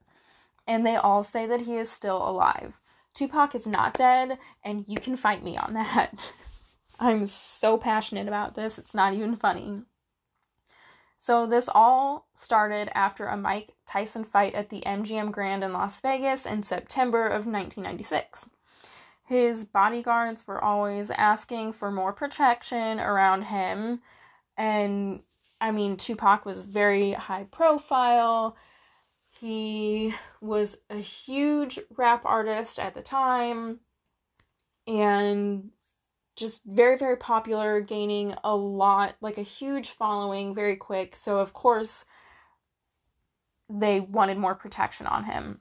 And 0.67 0.87
they 0.87 0.97
all 0.97 1.25
say 1.25 1.47
that 1.47 1.63
he 1.63 1.77
is 1.77 1.91
still 1.91 2.27
alive. 2.29 2.81
Tupac 3.15 3.55
is 3.55 3.67
not 3.67 3.95
dead, 3.95 4.39
and 4.65 4.85
you 4.87 4.99
can 4.99 5.17
fight 5.17 5.43
me 5.43 5.57
on 5.57 5.75
that. 5.75 6.19
I'm 7.01 7.27
so 7.27 7.77
passionate 7.77 8.29
about 8.29 8.55
this, 8.55 8.79
it's 8.79 8.95
not 8.95 9.15
even 9.15 9.37
funny. 9.37 9.83
So, 11.19 11.47
this 11.47 11.69
all 11.75 12.29
started 12.35 12.97
after 12.97 13.27
a 13.27 13.37
Mike 13.37 13.75
Tyson 13.87 14.25
fight 14.25 14.55
at 14.55 14.71
the 14.71 14.83
MGM 14.87 15.33
Grand 15.33 15.65
in 15.65 15.73
Las 15.73 16.01
Vegas 16.01 16.47
in 16.47 16.63
September 16.63 17.27
of 17.27 17.47
1996. 17.47 18.49
His 19.25 19.65
bodyguards 19.65 20.47
were 20.47 20.63
always 20.63 21.11
asking 21.11 21.73
for 21.73 21.91
more 21.91 22.13
protection 22.13 23.01
around 23.01 23.43
him, 23.43 24.01
and 24.57 25.21
I 25.61 25.73
mean, 25.73 25.97
Tupac 25.97 26.47
was 26.47 26.63
very 26.63 27.13
high 27.13 27.45
profile. 27.51 28.57
He 29.41 30.15
was 30.41 30.79
a 30.89 30.99
huge 30.99 31.79
rap 31.97 32.23
artist 32.25 32.79
at 32.79 32.95
the 32.95 33.03
time 33.03 33.81
and 34.87 35.71
just 36.39 36.63
very, 36.65 36.97
very 36.97 37.17
popular, 37.17 37.81
gaining 37.81 38.35
a 38.45 38.55
lot, 38.55 39.17
like 39.21 39.39
a 39.39 39.43
huge 39.43 39.91
following 39.91 40.55
very 40.55 40.77
quick. 40.77 41.17
So, 41.17 41.39
of 41.39 41.53
course, 41.53 42.05
they 43.69 44.01
wanted 44.01 44.39
more 44.39 44.55
protection 44.55 45.07
on 45.07 45.25
him. 45.25 45.61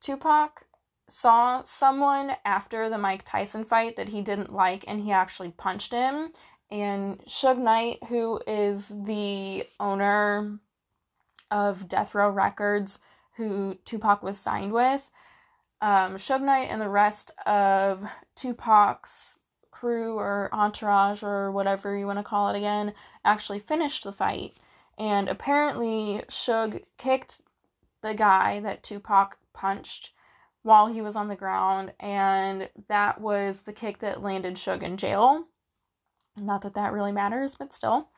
Tupac 0.00 0.64
saw 1.08 1.62
someone 1.64 2.32
after 2.44 2.88
the 2.88 2.96
Mike 2.96 3.22
Tyson 3.24 3.64
fight 3.64 3.96
that 3.96 4.08
he 4.08 4.22
didn't 4.22 4.52
like 4.52 4.84
and 4.88 5.00
he 5.00 5.12
actually 5.12 5.50
punched 5.50 5.92
him. 5.92 6.32
And 6.70 7.18
Suge 7.26 7.58
Knight, 7.58 7.98
who 8.08 8.40
is 8.46 8.88
the 8.88 9.66
owner 9.78 10.58
of 11.50 11.88
Death 11.88 12.14
Row 12.14 12.30
Records, 12.30 13.00
who 13.36 13.76
Tupac 13.84 14.22
was 14.22 14.38
signed 14.38 14.72
with. 14.72 15.10
Um, 15.82 16.14
Suge 16.16 16.42
Knight 16.42 16.68
and 16.70 16.80
the 16.80 16.88
rest 16.88 17.32
of 17.44 18.08
Tupac's 18.36 19.36
crew 19.80 20.18
or 20.18 20.50
entourage 20.52 21.22
or 21.22 21.50
whatever 21.50 21.96
you 21.96 22.06
want 22.06 22.18
to 22.18 22.22
call 22.22 22.48
it 22.50 22.58
again 22.58 22.92
actually 23.24 23.58
finished 23.58 24.04
the 24.04 24.12
fight. 24.12 24.54
And 24.98 25.28
apparently, 25.28 26.22
Suge 26.28 26.84
kicked 26.98 27.40
the 28.02 28.14
guy 28.14 28.60
that 28.60 28.82
Tupac 28.82 29.38
punched 29.54 30.12
while 30.62 30.88
he 30.88 31.00
was 31.00 31.16
on 31.16 31.28
the 31.28 31.36
ground, 31.36 31.92
and 32.00 32.68
that 32.88 33.20
was 33.20 33.62
the 33.62 33.72
kick 33.72 33.98
that 34.00 34.22
landed 34.22 34.56
Suge 34.56 34.82
in 34.82 34.96
jail. 34.98 35.44
Not 36.36 36.62
that 36.62 36.74
that 36.74 36.92
really 36.92 37.12
matters, 37.12 37.54
but 37.54 37.72
still 37.72 38.08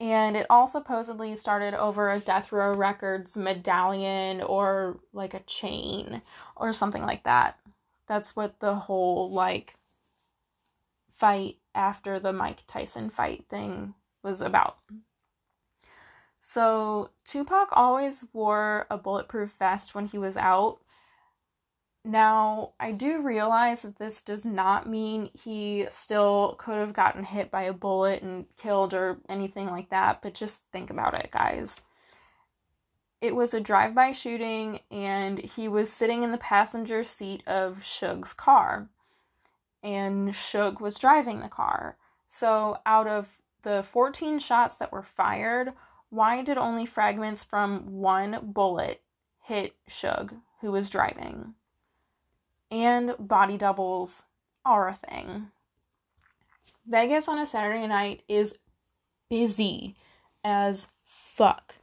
and 0.00 0.36
it 0.36 0.46
all 0.48 0.66
supposedly 0.66 1.34
started 1.34 1.74
over 1.74 2.10
a 2.10 2.20
Death 2.20 2.52
Row 2.52 2.72
Records 2.72 3.36
medallion 3.36 4.40
or 4.42 5.00
like 5.12 5.34
a 5.34 5.40
chain 5.40 6.22
or 6.56 6.72
something 6.72 7.02
like 7.02 7.24
that. 7.24 7.58
That's 8.06 8.36
what 8.36 8.60
the 8.60 8.74
whole 8.74 9.30
like 9.30 9.74
fight 11.18 11.58
after 11.74 12.18
the 12.18 12.32
Mike 12.32 12.64
Tyson 12.66 13.10
fight 13.10 13.44
thing 13.48 13.94
was 14.22 14.40
about. 14.40 14.78
So, 16.40 17.10
Tupac 17.24 17.68
always 17.72 18.24
wore 18.32 18.86
a 18.90 18.96
bulletproof 18.96 19.54
vest 19.58 19.94
when 19.94 20.06
he 20.06 20.18
was 20.18 20.36
out 20.36 20.80
now, 22.08 22.72
I 22.80 22.92
do 22.92 23.20
realize 23.20 23.82
that 23.82 23.98
this 23.98 24.22
does 24.22 24.46
not 24.46 24.88
mean 24.88 25.30
he 25.34 25.86
still 25.90 26.56
could 26.58 26.76
have 26.76 26.94
gotten 26.94 27.22
hit 27.22 27.50
by 27.50 27.64
a 27.64 27.72
bullet 27.72 28.22
and 28.22 28.46
killed 28.56 28.94
or 28.94 29.18
anything 29.28 29.66
like 29.66 29.90
that, 29.90 30.22
but 30.22 30.32
just 30.32 30.62
think 30.72 30.88
about 30.88 31.14
it, 31.14 31.30
guys. 31.30 31.82
It 33.20 33.36
was 33.36 33.52
a 33.52 33.60
drive 33.60 33.94
by 33.94 34.12
shooting, 34.12 34.80
and 34.90 35.38
he 35.38 35.68
was 35.68 35.92
sitting 35.92 36.22
in 36.22 36.32
the 36.32 36.38
passenger 36.38 37.04
seat 37.04 37.42
of 37.46 37.84
Suge's 37.84 38.32
car, 38.32 38.88
and 39.82 40.28
Suge 40.28 40.80
was 40.80 40.98
driving 40.98 41.40
the 41.40 41.48
car. 41.48 41.96
So, 42.28 42.78
out 42.86 43.06
of 43.06 43.28
the 43.62 43.82
14 43.82 44.38
shots 44.38 44.76
that 44.76 44.92
were 44.92 45.02
fired, 45.02 45.72
why 46.10 46.42
did 46.42 46.58
only 46.58 46.86
fragments 46.86 47.44
from 47.44 48.00
one 48.00 48.38
bullet 48.42 49.02
hit 49.40 49.74
Suge, 49.88 50.38
who 50.60 50.72
was 50.72 50.90
driving? 50.90 51.54
and 52.70 53.14
body 53.18 53.56
doubles 53.56 54.24
are 54.64 54.88
a 54.88 54.94
thing. 54.94 55.48
Vegas 56.86 57.28
on 57.28 57.38
a 57.38 57.46
Saturday 57.46 57.86
night 57.86 58.22
is 58.28 58.54
busy 59.28 59.96
as 60.44 60.88
fuck. 61.04 61.74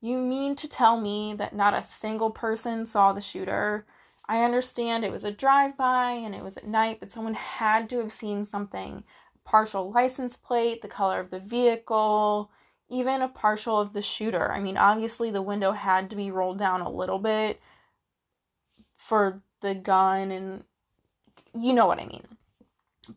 You 0.00 0.18
mean 0.18 0.56
to 0.56 0.68
tell 0.68 1.00
me 1.00 1.34
that 1.34 1.54
not 1.54 1.74
a 1.74 1.82
single 1.82 2.30
person 2.30 2.86
saw 2.86 3.12
the 3.12 3.20
shooter? 3.20 3.86
I 4.28 4.44
understand 4.44 5.04
it 5.04 5.12
was 5.12 5.24
a 5.24 5.32
drive 5.32 5.76
by 5.76 6.12
and 6.12 6.34
it 6.34 6.42
was 6.42 6.56
at 6.56 6.66
night, 6.66 7.00
but 7.00 7.10
someone 7.10 7.34
had 7.34 7.90
to 7.90 7.98
have 7.98 8.12
seen 8.12 8.44
something 8.44 9.04
partial 9.44 9.90
license 9.90 10.36
plate, 10.36 10.82
the 10.82 10.88
color 10.88 11.20
of 11.20 11.30
the 11.30 11.40
vehicle, 11.40 12.50
even 12.88 13.22
a 13.22 13.28
partial 13.28 13.80
of 13.80 13.92
the 13.92 14.02
shooter. 14.02 14.52
I 14.52 14.60
mean, 14.60 14.76
obviously 14.76 15.30
the 15.30 15.42
window 15.42 15.72
had 15.72 16.10
to 16.10 16.16
be 16.16 16.30
rolled 16.30 16.58
down 16.58 16.80
a 16.80 16.90
little 16.90 17.18
bit 17.18 17.60
for 18.96 19.42
the 19.60 19.74
gun 19.74 20.30
and 20.30 20.64
you 21.54 21.72
know 21.72 21.86
what 21.86 22.00
I 22.00 22.06
mean. 22.06 22.26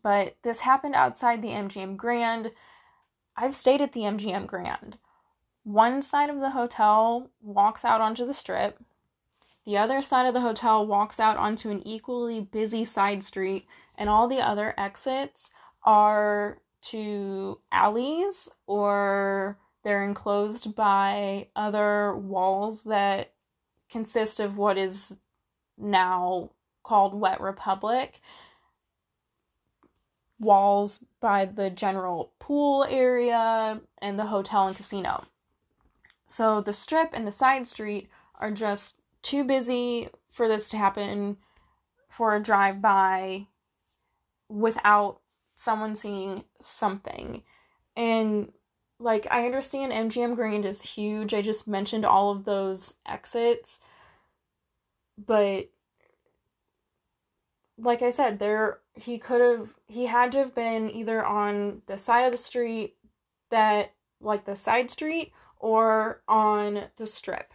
But 0.01 0.35
this 0.41 0.61
happened 0.61 0.95
outside 0.95 1.41
the 1.41 1.49
MGM 1.49 1.97
Grand. 1.97 2.51
I've 3.37 3.55
stayed 3.55 3.81
at 3.81 3.93
the 3.93 4.01
MGM 4.01 4.47
Grand. 4.47 4.97
One 5.63 6.01
side 6.01 6.29
of 6.29 6.39
the 6.39 6.51
hotel 6.51 7.29
walks 7.41 7.85
out 7.85 8.01
onto 8.01 8.25
the 8.25 8.33
strip. 8.33 8.79
The 9.65 9.77
other 9.77 10.01
side 10.01 10.27
of 10.27 10.33
the 10.33 10.41
hotel 10.41 10.85
walks 10.85 11.19
out 11.19 11.37
onto 11.37 11.71
an 11.71 11.85
equally 11.87 12.39
busy 12.39 12.85
side 12.85 13.23
street, 13.23 13.67
and 13.97 14.09
all 14.09 14.27
the 14.27 14.39
other 14.39 14.75
exits 14.77 15.49
are 15.83 16.59
to 16.83 17.59
alleys 17.71 18.47
or 18.67 19.57
they're 19.83 20.03
enclosed 20.03 20.75
by 20.75 21.47
other 21.55 22.15
walls 22.15 22.83
that 22.83 23.33
consist 23.89 24.39
of 24.39 24.57
what 24.57 24.77
is 24.77 25.17
now 25.77 26.51
called 26.83 27.19
Wet 27.19 27.41
Republic. 27.41 28.21
Walls 30.39 31.03
by 31.19 31.45
the 31.45 31.71
general 31.71 32.33
pool 32.39 32.85
area 32.87 33.79
and 33.99 34.19
the 34.19 34.25
hotel 34.25 34.67
and 34.67 34.75
casino. 34.75 35.25
So 36.27 36.61
the 36.61 36.73
strip 36.73 37.11
and 37.13 37.25
the 37.25 37.31
side 37.31 37.67
street 37.67 38.09
are 38.39 38.51
just 38.51 39.01
too 39.25 39.43
busy 39.43 40.07
for 40.31 40.47
this 40.47 40.69
to 40.69 40.77
happen 40.77 41.37
for 42.07 42.35
a 42.35 42.43
drive 42.43 42.79
by 42.79 43.47
without 44.47 45.19
someone 45.55 45.95
seeing 45.95 46.43
something. 46.61 47.41
And 47.97 48.51
like 48.99 49.25
I 49.31 49.47
understand 49.47 49.91
MGM 49.91 50.35
Grand 50.35 50.63
is 50.63 50.79
huge. 50.83 51.33
I 51.33 51.41
just 51.41 51.67
mentioned 51.67 52.05
all 52.05 52.31
of 52.31 52.45
those 52.45 52.93
exits. 53.07 53.79
But 55.17 55.69
like 57.79 58.03
I 58.03 58.11
said, 58.11 58.37
there 58.37 58.81
he 58.93 59.17
could 59.17 59.41
have 59.41 59.73
he 59.87 60.05
had 60.05 60.33
to 60.33 60.37
have 60.37 60.53
been 60.53 60.91
either 60.91 61.25
on 61.25 61.81
the 61.87 61.97
side 61.97 62.25
of 62.25 62.31
the 62.31 62.37
street 62.37 62.95
that 63.49 63.91
like 64.21 64.45
the 64.45 64.55
side 64.55 64.91
street 64.91 65.33
or 65.57 66.21
on 66.27 66.83
the 66.97 67.07
strip. 67.07 67.54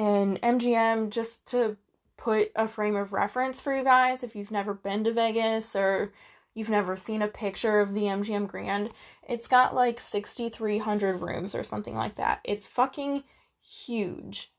And 0.00 0.40
MGM 0.40 1.10
just 1.10 1.44
to 1.48 1.76
put 2.16 2.52
a 2.56 2.66
frame 2.66 2.96
of 2.96 3.12
reference 3.12 3.60
for 3.60 3.76
you 3.76 3.84
guys 3.84 4.24
if 4.24 4.34
you've 4.34 4.50
never 4.50 4.72
been 4.72 5.04
to 5.04 5.12
Vegas 5.12 5.76
or 5.76 6.14
you've 6.54 6.70
never 6.70 6.96
seen 6.96 7.20
a 7.20 7.28
picture 7.28 7.80
of 7.80 7.92
the 7.92 8.04
MGM 8.04 8.48
Grand, 8.48 8.88
it's 9.28 9.46
got 9.46 9.74
like 9.74 10.00
6,300 10.00 11.20
rooms 11.20 11.54
or 11.54 11.62
something 11.62 11.94
like 11.94 12.14
that. 12.14 12.40
It's 12.44 12.66
fucking 12.66 13.24
huge. 13.60 14.50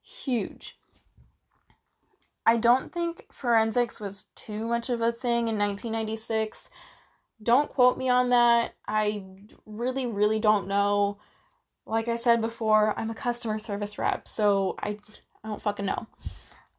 Huge. 0.00 0.78
I 2.46 2.56
don't 2.56 2.90
think 2.90 3.26
forensics 3.30 4.00
was 4.00 4.24
too 4.34 4.66
much 4.66 4.88
of 4.88 5.02
a 5.02 5.12
thing 5.12 5.48
in 5.48 5.58
1996. 5.58 6.70
Don't 7.42 7.68
quote 7.68 7.98
me 7.98 8.08
on 8.08 8.30
that. 8.30 8.72
I 8.86 9.22
really, 9.66 10.06
really 10.06 10.38
don't 10.38 10.66
know. 10.66 11.18
Like 11.88 12.08
I 12.08 12.16
said 12.16 12.40
before, 12.40 12.94
I'm 12.98 13.10
a 13.10 13.14
customer 13.14 13.58
service 13.58 13.98
rep, 13.98 14.28
so 14.28 14.76
I, 14.80 14.98
I 15.42 15.48
don't 15.48 15.62
fucking 15.62 15.86
know. 15.86 16.06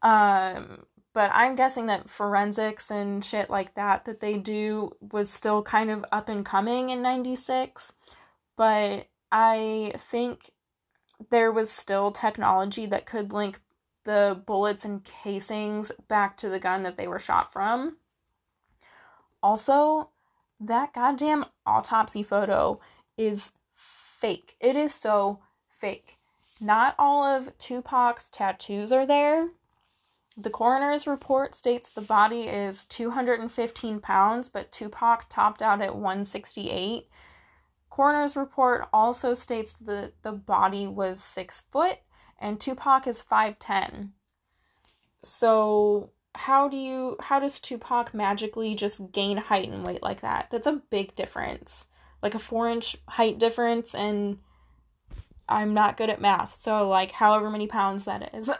Um, 0.02 0.84
but 1.12 1.30
I'm 1.34 1.56
guessing 1.56 1.86
that 1.86 2.08
forensics 2.08 2.90
and 2.90 3.24
shit 3.24 3.50
like 3.50 3.74
that 3.74 4.04
that 4.06 4.20
they 4.20 4.38
do 4.38 4.92
was 5.12 5.28
still 5.28 5.62
kind 5.62 5.90
of 5.90 6.04
up 6.12 6.28
and 6.28 6.46
coming 6.46 6.90
in 6.90 7.02
96 7.02 7.92
but 8.60 9.06
I 9.32 9.94
think 10.10 10.50
there 11.30 11.50
was 11.50 11.70
still 11.70 12.10
technology 12.10 12.84
that 12.84 13.06
could 13.06 13.32
link 13.32 13.58
the 14.04 14.38
bullets 14.44 14.84
and 14.84 15.02
casings 15.02 15.90
back 16.08 16.36
to 16.36 16.50
the 16.50 16.58
gun 16.58 16.82
that 16.82 16.98
they 16.98 17.08
were 17.08 17.18
shot 17.18 17.54
from. 17.54 17.96
Also, 19.42 20.10
that 20.60 20.92
goddamn 20.92 21.46
autopsy 21.64 22.22
photo 22.22 22.78
is 23.16 23.52
fake. 24.20 24.56
It 24.60 24.76
is 24.76 24.94
so 24.94 25.40
fake. 25.68 26.16
Not 26.60 26.94
all 26.98 27.24
of 27.24 27.56
Tupac's 27.58 28.28
tattoos 28.28 28.92
are 28.92 29.06
there, 29.06 29.48
the 30.36 30.50
coroner's 30.50 31.06
report 31.06 31.54
states 31.54 31.90
the 31.90 32.00
body 32.00 32.42
is 32.42 32.86
215 32.86 34.00
pounds, 34.00 34.48
but 34.48 34.72
Tupac 34.72 35.28
topped 35.28 35.60
out 35.60 35.82
at 35.82 35.94
168. 35.94 37.08
Coroner's 37.90 38.36
report 38.36 38.88
also 38.92 39.34
states 39.34 39.74
that 39.82 40.14
the 40.22 40.32
body 40.32 40.86
was 40.86 41.22
six 41.22 41.62
foot 41.72 41.98
and 42.38 42.60
Tupac 42.60 43.06
is 43.06 43.22
5'10. 43.22 44.12
So 45.22 46.12
how 46.34 46.68
do 46.68 46.76
you 46.76 47.16
how 47.20 47.40
does 47.40 47.60
Tupac 47.60 48.14
magically 48.14 48.74
just 48.74 49.12
gain 49.12 49.36
height 49.36 49.68
and 49.68 49.84
weight 49.84 50.02
like 50.02 50.20
that? 50.22 50.48
That's 50.50 50.66
a 50.66 50.80
big 50.90 51.14
difference. 51.16 51.86
Like 52.22 52.34
a 52.34 52.38
four 52.38 52.68
inch 52.68 52.96
height 53.08 53.38
difference 53.38 53.94
and 53.94 54.38
I'm 55.48 55.74
not 55.74 55.96
good 55.96 56.10
at 56.10 56.20
math, 56.20 56.54
so 56.54 56.88
like 56.88 57.10
however 57.12 57.50
many 57.50 57.66
pounds 57.66 58.04
that 58.04 58.34
is. 58.34 58.50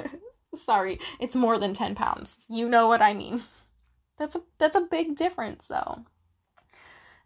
Sorry, 0.64 1.00
it's 1.20 1.34
more 1.34 1.58
than 1.58 1.74
10 1.74 1.94
pounds. 1.94 2.36
You 2.48 2.68
know 2.68 2.86
what 2.86 3.02
I 3.02 3.14
mean. 3.14 3.42
That's 4.18 4.36
a 4.36 4.42
that's 4.58 4.76
a 4.76 4.80
big 4.80 5.16
difference 5.16 5.66
though. 5.68 6.04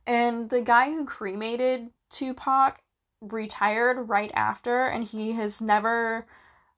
And 0.06 0.50
the 0.50 0.60
guy 0.60 0.90
who 0.90 1.04
cremated 1.04 1.90
Tupac 2.10 2.80
retired 3.20 4.08
right 4.08 4.30
after 4.34 4.86
and 4.86 5.04
he 5.04 5.32
has 5.32 5.60
never 5.60 6.26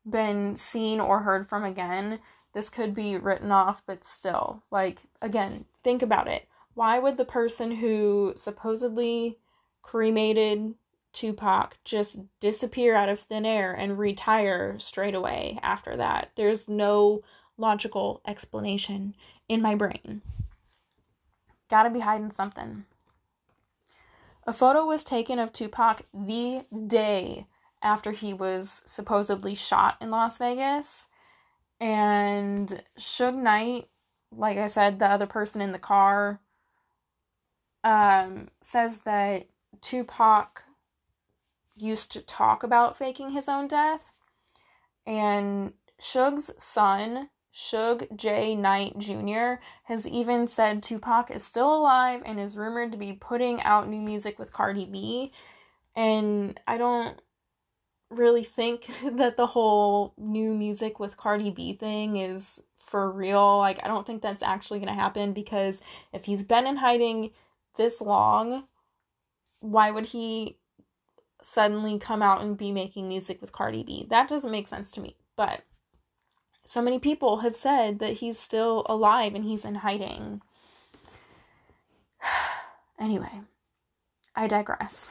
been 0.09 0.57
seen 0.57 1.01
or 1.01 1.21
heard 1.21 1.49
from 1.49 1.65
again. 1.65 2.19
This 2.53 2.69
could 2.69 2.95
be 2.95 3.17
written 3.17 3.51
off, 3.51 3.83
but 3.87 4.05
still, 4.05 4.63
like 4.71 4.99
again, 5.23 5.65
think 5.83 6.03
about 6.03 6.29
it. 6.29 6.47
Why 6.75 6.99
would 6.99 7.17
the 7.17 7.25
person 7.25 7.71
who 7.71 8.33
supposedly 8.37 9.39
cremated 9.83 10.75
Tupac 11.13 11.77
just 11.85 12.19
disappear 12.41 12.95
out 12.95 13.09
of 13.09 13.21
thin 13.21 13.45
air 13.45 13.73
and 13.73 13.99
retire 13.99 14.79
straight 14.79 15.15
away 15.15 15.59
after 15.63 15.97
that. 15.97 16.31
There's 16.37 16.69
no 16.69 17.23
logical 17.59 18.23
explanation 18.27 19.15
in 19.49 19.61
my 19.61 19.75
brain. 19.75 20.23
Gotta 21.69 21.91
be 21.91 22.01
hiding 22.01 22.31
something. 22.31 22.85
A 24.47 24.53
photo 24.53 24.87
was 24.87 25.05
taken 25.05 25.39
of 25.39 25.53
Tupac 25.53 26.03
the 26.13 26.65
day 26.87 27.47
after 27.83 28.11
he 28.11 28.33
was 28.33 28.83
supposedly 28.87 29.55
shot 29.55 29.97
in 30.01 30.11
Las 30.11 30.39
Vegas. 30.39 31.07
And 31.81 32.83
Suge 32.99 33.37
Knight, 33.37 33.89
like 34.31 34.59
I 34.59 34.67
said, 34.67 34.99
the 34.99 35.07
other 35.07 35.27
person 35.27 35.61
in 35.61 35.73
the 35.73 35.79
car, 35.79 36.41
um, 37.85 38.49
says 38.61 39.01
that 39.01 39.47
Tupac 39.81 40.63
used 41.77 42.13
to 42.13 42.21
talk 42.21 42.63
about 42.63 42.97
faking 42.97 43.31
his 43.31 43.49
own 43.49 43.69
death. 43.69 44.13
And 45.07 45.73
Suge's 45.99 46.53
son, 46.59 47.29
Suge 47.55 48.15
J. 48.17 48.55
Knight 48.55 48.99
Jr., 48.99 49.55
has 49.85 50.07
even 50.07 50.47
said 50.47 50.83
Tupac 50.83 51.31
is 51.31 51.45
still 51.45 51.75
alive 51.75 52.23
and 52.25 52.39
is 52.39 52.57
rumored 52.57 52.93
to 52.93 52.99
be 52.99 53.13
putting 53.13 53.61
out 53.63 53.89
new 53.89 54.01
music 54.01 54.39
with 54.39 54.53
Cardi 54.53 54.87
B. 54.87 55.33
And 55.97 56.59
I 56.67 56.79
don't 56.79 57.21
really 58.11 58.45
think 58.45 58.91
that 59.13 59.37
the 59.37 59.47
whole 59.47 60.15
new 60.17 60.55
music 60.55 61.01
with 61.01 61.17
Cardi 61.17 61.51
B 61.51 61.75
thing 61.75 62.19
is 62.19 62.61
for 62.79 63.11
real. 63.11 63.59
Like, 63.59 63.81
I 63.83 63.89
don't 63.89 64.07
think 64.07 64.23
that's 64.23 64.43
actually 64.43 64.79
going 64.79 64.95
to 64.95 65.01
happen 65.01 65.33
because 65.33 65.81
if 66.13 66.25
he's 66.25 66.43
been 66.43 66.67
in 66.67 66.77
hiding 66.77 67.31
this 67.77 68.01
long, 68.01 68.65
why 69.61 69.91
would 69.91 70.07
he 70.07 70.59
suddenly 71.45 71.99
come 71.99 72.23
out 72.23 72.41
and 72.41 72.57
be 72.57 72.73
making 72.73 73.09
music 73.09 73.41
with 73.41 73.53
Cardi 73.53 73.83
B. 73.83 74.07
That 74.09 74.29
doesn't 74.29 74.51
make 74.51 74.69
sense 74.69 74.91
to 74.93 75.01
me. 75.01 75.17
But 75.37 75.63
so 76.65 76.81
many 76.81 76.99
people 76.99 77.39
have 77.39 77.57
said 77.57 77.99
that 77.99 78.15
he's 78.15 78.39
still 78.39 78.85
alive 78.89 79.35
and 79.35 79.45
he's 79.45 79.65
in 79.65 79.77
hiding. 79.77 80.43
anyway, 83.01 83.43
I 84.35 84.47
digress. 84.47 85.09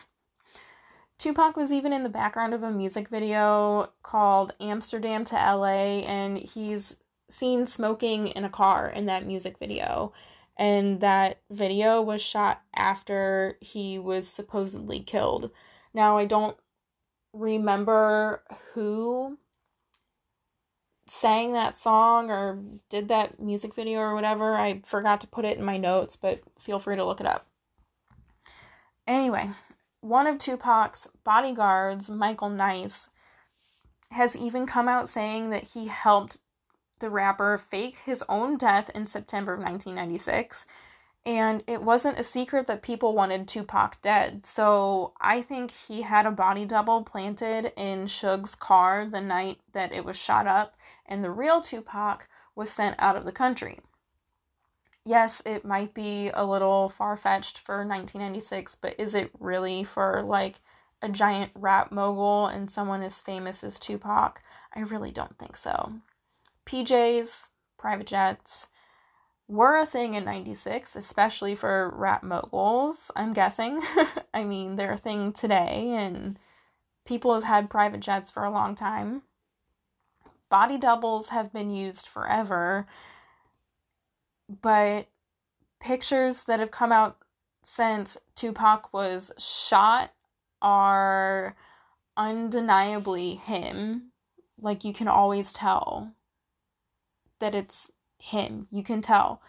Tupac 1.17 1.55
was 1.55 1.71
even 1.71 1.93
in 1.93 2.01
the 2.03 2.09
background 2.09 2.53
of 2.53 2.63
a 2.63 2.71
music 2.71 3.07
video 3.09 3.91
called 4.01 4.55
Amsterdam 4.59 5.23
to 5.25 5.35
LA, 5.35 6.01
and 6.01 6.35
he's 6.37 6.95
seen 7.29 7.67
smoking 7.67 8.27
in 8.27 8.43
a 8.43 8.49
car 8.49 8.89
in 8.89 9.05
that 9.05 9.27
music 9.27 9.59
video. 9.59 10.13
And 10.61 11.01
that 11.01 11.39
video 11.49 12.03
was 12.03 12.21
shot 12.21 12.61
after 12.75 13.57
he 13.61 13.97
was 13.97 14.27
supposedly 14.27 14.99
killed. 14.99 15.49
Now, 15.91 16.19
I 16.19 16.25
don't 16.25 16.55
remember 17.33 18.43
who 18.75 19.39
sang 21.07 21.53
that 21.53 21.79
song 21.79 22.29
or 22.29 22.61
did 22.89 23.07
that 23.07 23.39
music 23.39 23.73
video 23.73 24.01
or 24.01 24.13
whatever. 24.13 24.55
I 24.55 24.83
forgot 24.85 25.19
to 25.21 25.27
put 25.27 25.45
it 25.45 25.57
in 25.57 25.65
my 25.65 25.77
notes, 25.77 26.15
but 26.15 26.41
feel 26.59 26.77
free 26.77 26.95
to 26.95 27.05
look 27.05 27.21
it 27.21 27.25
up. 27.25 27.47
Anyway, 29.07 29.49
one 30.01 30.27
of 30.27 30.37
Tupac's 30.37 31.07
bodyguards, 31.23 32.07
Michael 32.07 32.49
Nice, 32.49 33.09
has 34.11 34.35
even 34.37 34.67
come 34.67 34.87
out 34.87 35.09
saying 35.09 35.49
that 35.49 35.63
he 35.63 35.87
helped 35.87 36.37
the 37.01 37.09
rapper 37.09 37.57
fake 37.57 37.97
his 38.05 38.23
own 38.29 38.57
death 38.57 38.89
in 38.95 39.05
September 39.05 39.53
of 39.53 39.59
1996. 39.59 40.65
And 41.25 41.63
it 41.67 41.83
wasn't 41.83 42.17
a 42.17 42.23
secret 42.23 42.65
that 42.67 42.81
people 42.81 43.13
wanted 43.13 43.47
Tupac 43.47 44.01
dead. 44.01 44.45
So 44.45 45.13
I 45.21 45.41
think 45.41 45.71
he 45.87 46.01
had 46.01 46.25
a 46.25 46.31
body 46.31 46.65
double 46.65 47.03
planted 47.03 47.73
in 47.77 48.07
Suge's 48.07 48.55
car 48.55 49.05
the 49.05 49.21
night 49.21 49.59
that 49.73 49.91
it 49.91 50.03
was 50.03 50.17
shot 50.17 50.47
up, 50.47 50.75
and 51.05 51.23
the 51.23 51.29
real 51.29 51.61
Tupac 51.61 52.27
was 52.55 52.71
sent 52.71 52.95
out 52.97 53.15
of 53.15 53.25
the 53.25 53.31
country. 53.31 53.81
Yes, 55.05 55.41
it 55.45 55.65
might 55.65 55.93
be 55.93 56.29
a 56.33 56.45
little 56.45 56.89
far 56.89 57.17
fetched 57.17 57.59
for 57.59 57.77
1996, 57.77 58.75
but 58.75 58.95
is 58.99 59.13
it 59.13 59.31
really 59.39 59.83
for 59.83 60.23
like 60.23 60.59
a 61.01 61.09
giant 61.09 61.51
rap 61.55 61.91
mogul 61.91 62.47
and 62.47 62.69
someone 62.69 63.03
as 63.03 63.19
famous 63.19 63.63
as 63.63 63.79
Tupac? 63.79 64.41
I 64.75 64.81
really 64.81 65.11
don't 65.11 65.37
think 65.37 65.57
so. 65.57 65.93
PJs, 66.71 67.49
private 67.77 68.07
jets, 68.07 68.69
were 69.49 69.77
a 69.77 69.85
thing 69.85 70.13
in 70.13 70.23
96, 70.23 70.95
especially 70.95 71.53
for 71.53 71.93
rap 71.93 72.23
moguls, 72.23 73.11
I'm 73.13 73.33
guessing. 73.33 73.81
I 74.33 74.45
mean, 74.45 74.77
they're 74.77 74.93
a 74.93 74.97
thing 74.97 75.33
today, 75.33 75.93
and 75.97 76.39
people 77.05 77.33
have 77.33 77.43
had 77.43 77.69
private 77.69 77.99
jets 77.99 78.31
for 78.31 78.45
a 78.45 78.51
long 78.51 78.75
time. 78.75 79.23
Body 80.47 80.77
doubles 80.77 81.29
have 81.29 81.51
been 81.51 81.71
used 81.71 82.07
forever, 82.07 82.87
but 84.61 85.07
pictures 85.81 86.45
that 86.45 86.61
have 86.61 86.71
come 86.71 86.93
out 86.93 87.17
since 87.65 88.17
Tupac 88.37 88.93
was 88.93 89.31
shot 89.37 90.13
are 90.61 91.57
undeniably 92.15 93.35
him. 93.35 94.11
Like, 94.57 94.85
you 94.85 94.93
can 94.93 95.09
always 95.09 95.51
tell 95.51 96.13
that 97.41 97.53
it's 97.53 97.91
him. 98.17 98.67
You 98.71 98.83
can 98.83 99.01
tell. 99.01 99.41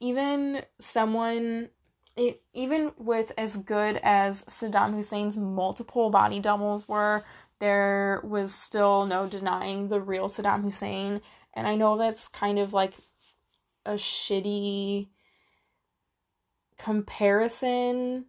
Even 0.00 0.62
someone 0.78 1.68
it, 2.16 2.42
even 2.52 2.92
with 2.98 3.32
as 3.38 3.56
good 3.56 4.00
as 4.02 4.44
Saddam 4.44 4.94
Hussein's 4.94 5.36
multiple 5.36 6.10
body 6.10 6.40
doubles 6.40 6.88
were, 6.88 7.24
there 7.60 8.20
was 8.24 8.54
still 8.54 9.06
no 9.06 9.26
denying 9.26 9.88
the 9.88 10.00
real 10.00 10.28
Saddam 10.28 10.62
Hussein. 10.62 11.20
And 11.54 11.66
I 11.66 11.76
know 11.76 11.96
that's 11.96 12.28
kind 12.28 12.58
of 12.58 12.72
like 12.72 12.94
a 13.86 13.92
shitty 13.92 15.08
comparison. 16.78 18.26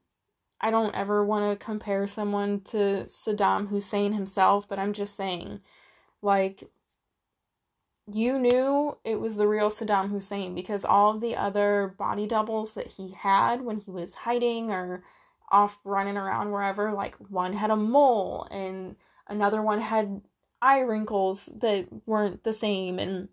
I 0.60 0.71
don't 0.71 0.95
ever 0.95 1.25
want 1.25 1.60
to 1.60 1.65
compare 1.65 2.05
someone 2.07 2.62
to 2.65 3.05
Saddam 3.07 3.69
Hussein 3.69 4.13
himself, 4.13 4.67
but 4.69 4.79
I'm 4.79 4.93
just 4.93 5.15
saying, 5.15 5.62
like, 6.21 6.63
you 8.08 8.40
knew 8.40 8.98
it 9.04 9.20
was 9.20 9.38
the 9.38 9.48
real 9.48 9.70
Saddam 9.70 10.10
Hussein 10.10 10.56
because 10.56 10.84
all 10.86 11.12
of 11.16 11.22
the 11.22 11.36
other 11.36 11.96
body 11.98 12.28
doubles 12.28 12.74
that 12.74 12.88
he 12.88 13.12
had 13.12 13.62
when 13.62 13.78
he 13.78 13.92
was 13.92 14.16
hiding 14.16 14.72
or 14.72 15.04
off 15.50 15.78
running 15.84 16.18
around 16.18 16.52
wherever, 16.52 16.92
like 16.94 17.16
one 17.30 17.54
had 17.54 17.70
a 17.70 17.76
mole 17.76 18.48
and 18.50 18.96
another 19.28 19.62
one 19.62 19.82
had 19.82 20.22
eye 20.62 20.80
wrinkles 20.80 21.46
that 21.62 21.88
weren't 22.06 22.44
the 22.44 22.54
same. 22.54 23.00
And 23.00 23.30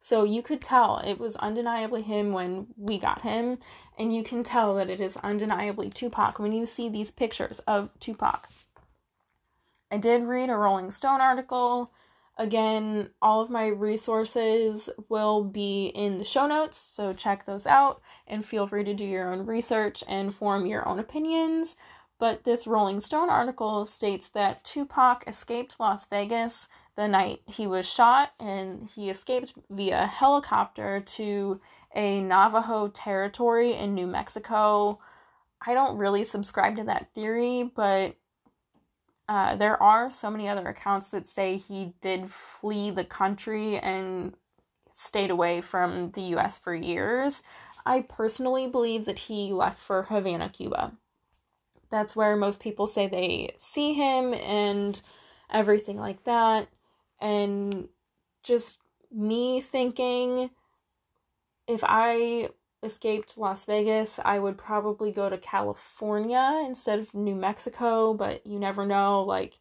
so 0.00 0.24
you 0.24 0.42
could 0.42 0.60
tell 0.60 0.98
it 0.98 1.18
was 1.18 1.36
undeniably 1.36 2.02
him 2.02 2.32
when 2.32 2.68
we 2.76 2.98
got 2.98 3.22
him. 3.22 3.58
And 3.98 4.14
you 4.14 4.22
can 4.22 4.42
tell 4.42 4.74
that 4.76 4.90
it 4.90 5.00
is 5.00 5.16
undeniably 5.18 5.90
Tupac 5.90 6.38
when 6.38 6.52
you 6.52 6.66
see 6.66 6.88
these 6.88 7.10
pictures 7.10 7.60
of 7.60 7.90
Tupac. 8.00 8.48
I 9.90 9.98
did 9.98 10.22
read 10.22 10.50
a 10.50 10.56
Rolling 10.56 10.92
Stone 10.92 11.20
article 11.20 11.90
Again, 12.40 13.10
all 13.20 13.42
of 13.42 13.50
my 13.50 13.66
resources 13.66 14.88
will 15.10 15.44
be 15.44 15.88
in 15.88 16.16
the 16.16 16.24
show 16.24 16.46
notes, 16.46 16.78
so 16.78 17.12
check 17.12 17.44
those 17.44 17.66
out 17.66 18.00
and 18.26 18.46
feel 18.46 18.66
free 18.66 18.82
to 18.82 18.94
do 18.94 19.04
your 19.04 19.30
own 19.30 19.44
research 19.44 20.02
and 20.08 20.34
form 20.34 20.64
your 20.64 20.88
own 20.88 20.98
opinions. 20.98 21.76
But 22.18 22.44
this 22.44 22.66
Rolling 22.66 23.00
Stone 23.00 23.28
article 23.28 23.84
states 23.84 24.30
that 24.30 24.64
Tupac 24.64 25.24
escaped 25.26 25.78
Las 25.78 26.06
Vegas 26.06 26.70
the 26.96 27.06
night 27.06 27.42
he 27.46 27.66
was 27.66 27.84
shot 27.84 28.30
and 28.40 28.88
he 28.88 29.10
escaped 29.10 29.52
via 29.68 30.06
helicopter 30.06 31.00
to 31.00 31.60
a 31.94 32.22
Navajo 32.22 32.88
territory 32.88 33.74
in 33.74 33.94
New 33.94 34.06
Mexico. 34.06 34.98
I 35.66 35.74
don't 35.74 35.98
really 35.98 36.24
subscribe 36.24 36.76
to 36.76 36.84
that 36.84 37.12
theory, 37.14 37.70
but 37.76 38.16
uh, 39.30 39.54
there 39.54 39.80
are 39.80 40.10
so 40.10 40.28
many 40.28 40.48
other 40.48 40.66
accounts 40.66 41.10
that 41.10 41.24
say 41.24 41.56
he 41.56 41.94
did 42.00 42.28
flee 42.28 42.90
the 42.90 43.04
country 43.04 43.78
and 43.78 44.34
stayed 44.90 45.30
away 45.30 45.60
from 45.60 46.10
the 46.10 46.22
US 46.34 46.58
for 46.58 46.74
years. 46.74 47.44
I 47.86 48.00
personally 48.00 48.66
believe 48.66 49.04
that 49.04 49.20
he 49.20 49.52
left 49.52 49.78
for 49.78 50.02
Havana, 50.02 50.48
Cuba. 50.48 50.94
That's 51.90 52.16
where 52.16 52.34
most 52.34 52.58
people 52.58 52.88
say 52.88 53.06
they 53.06 53.54
see 53.56 53.92
him 53.92 54.34
and 54.34 55.00
everything 55.48 55.96
like 55.96 56.24
that. 56.24 56.66
And 57.20 57.88
just 58.42 58.80
me 59.12 59.60
thinking 59.60 60.50
if 61.68 61.84
I 61.84 62.48
escaped 62.82 63.36
Las 63.36 63.64
Vegas, 63.64 64.18
I 64.24 64.38
would 64.38 64.56
probably 64.56 65.12
go 65.12 65.28
to 65.28 65.38
California 65.38 66.62
instead 66.66 66.98
of 66.98 67.14
New 67.14 67.34
Mexico, 67.34 68.14
but 68.14 68.46
you 68.46 68.58
never 68.58 68.86
know. 68.86 69.22
Like, 69.22 69.58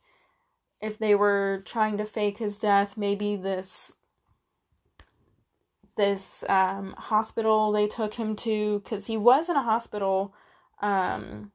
if 0.81 0.97
they 0.97 1.15
were 1.15 1.63
trying 1.65 1.97
to 1.97 2.05
fake 2.05 2.37
his 2.37 2.59
death, 2.59 2.97
maybe 2.97 3.35
this 3.35 3.93
this 5.99 6.45
um, 6.47 6.95
hospital 6.97 7.73
they 7.73 7.85
took 7.85 8.13
him 8.13 8.33
to 8.33 8.79
because 8.79 9.07
he 9.07 9.17
was 9.17 9.49
in 9.49 9.57
a 9.57 9.61
hospital 9.61 10.33
um, 10.81 11.51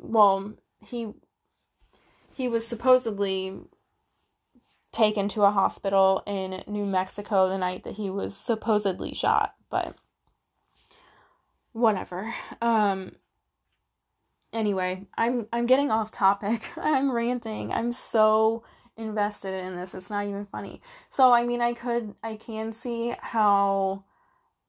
well 0.00 0.54
he 0.80 1.12
he 2.34 2.48
was 2.48 2.66
supposedly 2.66 3.60
taken 4.90 5.28
to 5.28 5.42
a 5.42 5.52
hospital 5.52 6.24
in 6.26 6.64
New 6.66 6.84
Mexico 6.84 7.48
the 7.48 7.58
night 7.58 7.84
that 7.84 7.94
he 7.94 8.10
was 8.10 8.36
supposedly 8.36 9.14
shot 9.14 9.54
but 9.70 9.94
whatever. 11.72 12.34
Um 12.60 13.12
anyway, 14.52 15.06
I'm 15.16 15.46
I'm 15.52 15.66
getting 15.66 15.90
off 15.90 16.10
topic. 16.10 16.64
I'm 16.76 17.10
ranting. 17.10 17.72
I'm 17.72 17.92
so 17.92 18.64
invested 18.96 19.64
in 19.64 19.76
this. 19.76 19.94
It's 19.94 20.10
not 20.10 20.26
even 20.26 20.46
funny. 20.46 20.82
So 21.10 21.32
I 21.32 21.44
mean, 21.44 21.60
I 21.60 21.72
could 21.72 22.14
I 22.22 22.36
can 22.36 22.72
see 22.72 23.14
how 23.20 24.04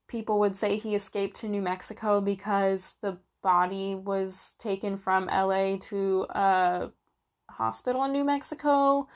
people 0.08 0.40
would 0.40 0.56
say 0.56 0.78
he 0.78 0.96
escaped 0.96 1.38
to 1.38 1.48
New 1.48 1.62
Mexico 1.62 2.22
because 2.22 2.96
the 3.02 3.18
body 3.42 3.96
was 3.96 4.56
taken 4.60 4.98
from 4.98 5.26
LA 5.26 5.78
to 5.78 6.26
a 6.30 6.90
hospital 7.50 8.04
in 8.06 8.14
New 8.14 8.24
Mexico. 8.24 9.08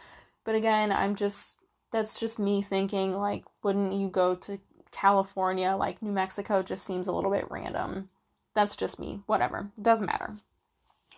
But 0.43 0.55
again, 0.55 0.91
I'm 0.91 1.15
just 1.15 1.57
that's 1.91 2.19
just 2.19 2.37
me 2.37 2.61
thinking 2.61 3.13
like 3.13 3.45
wouldn't 3.63 3.93
you 3.93 4.09
go 4.09 4.35
to 4.35 4.59
California, 4.91 5.75
like 5.75 6.01
New 6.01 6.11
Mexico, 6.11 6.63
just 6.63 6.85
seems 6.85 7.07
a 7.07 7.11
little 7.11 7.31
bit 7.31 7.49
random. 7.49 8.09
That's 8.53 8.75
just 8.75 8.99
me. 8.99 9.21
Whatever. 9.25 9.69
Doesn't 9.81 10.07
matter. 10.07 10.37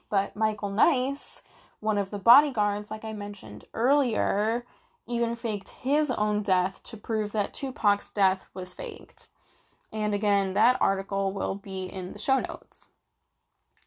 But 0.09 0.35
Michael 0.35 0.71
Nice, 0.71 1.41
one 1.79 1.97
of 1.97 2.09
the 2.09 2.17
bodyguards, 2.17 2.91
like 2.91 3.05
I 3.05 3.13
mentioned 3.13 3.65
earlier, 3.73 4.65
even 5.07 5.35
faked 5.35 5.69
his 5.69 6.11
own 6.11 6.43
death 6.43 6.81
to 6.83 6.97
prove 6.97 7.31
that 7.31 7.53
Tupac's 7.53 8.11
death 8.11 8.47
was 8.53 8.73
faked. 8.73 9.29
And 9.91 10.13
again, 10.13 10.53
that 10.53 10.77
article 10.81 11.33
will 11.33 11.55
be 11.55 11.85
in 11.85 12.13
the 12.13 12.19
show 12.19 12.39
notes. 12.39 12.87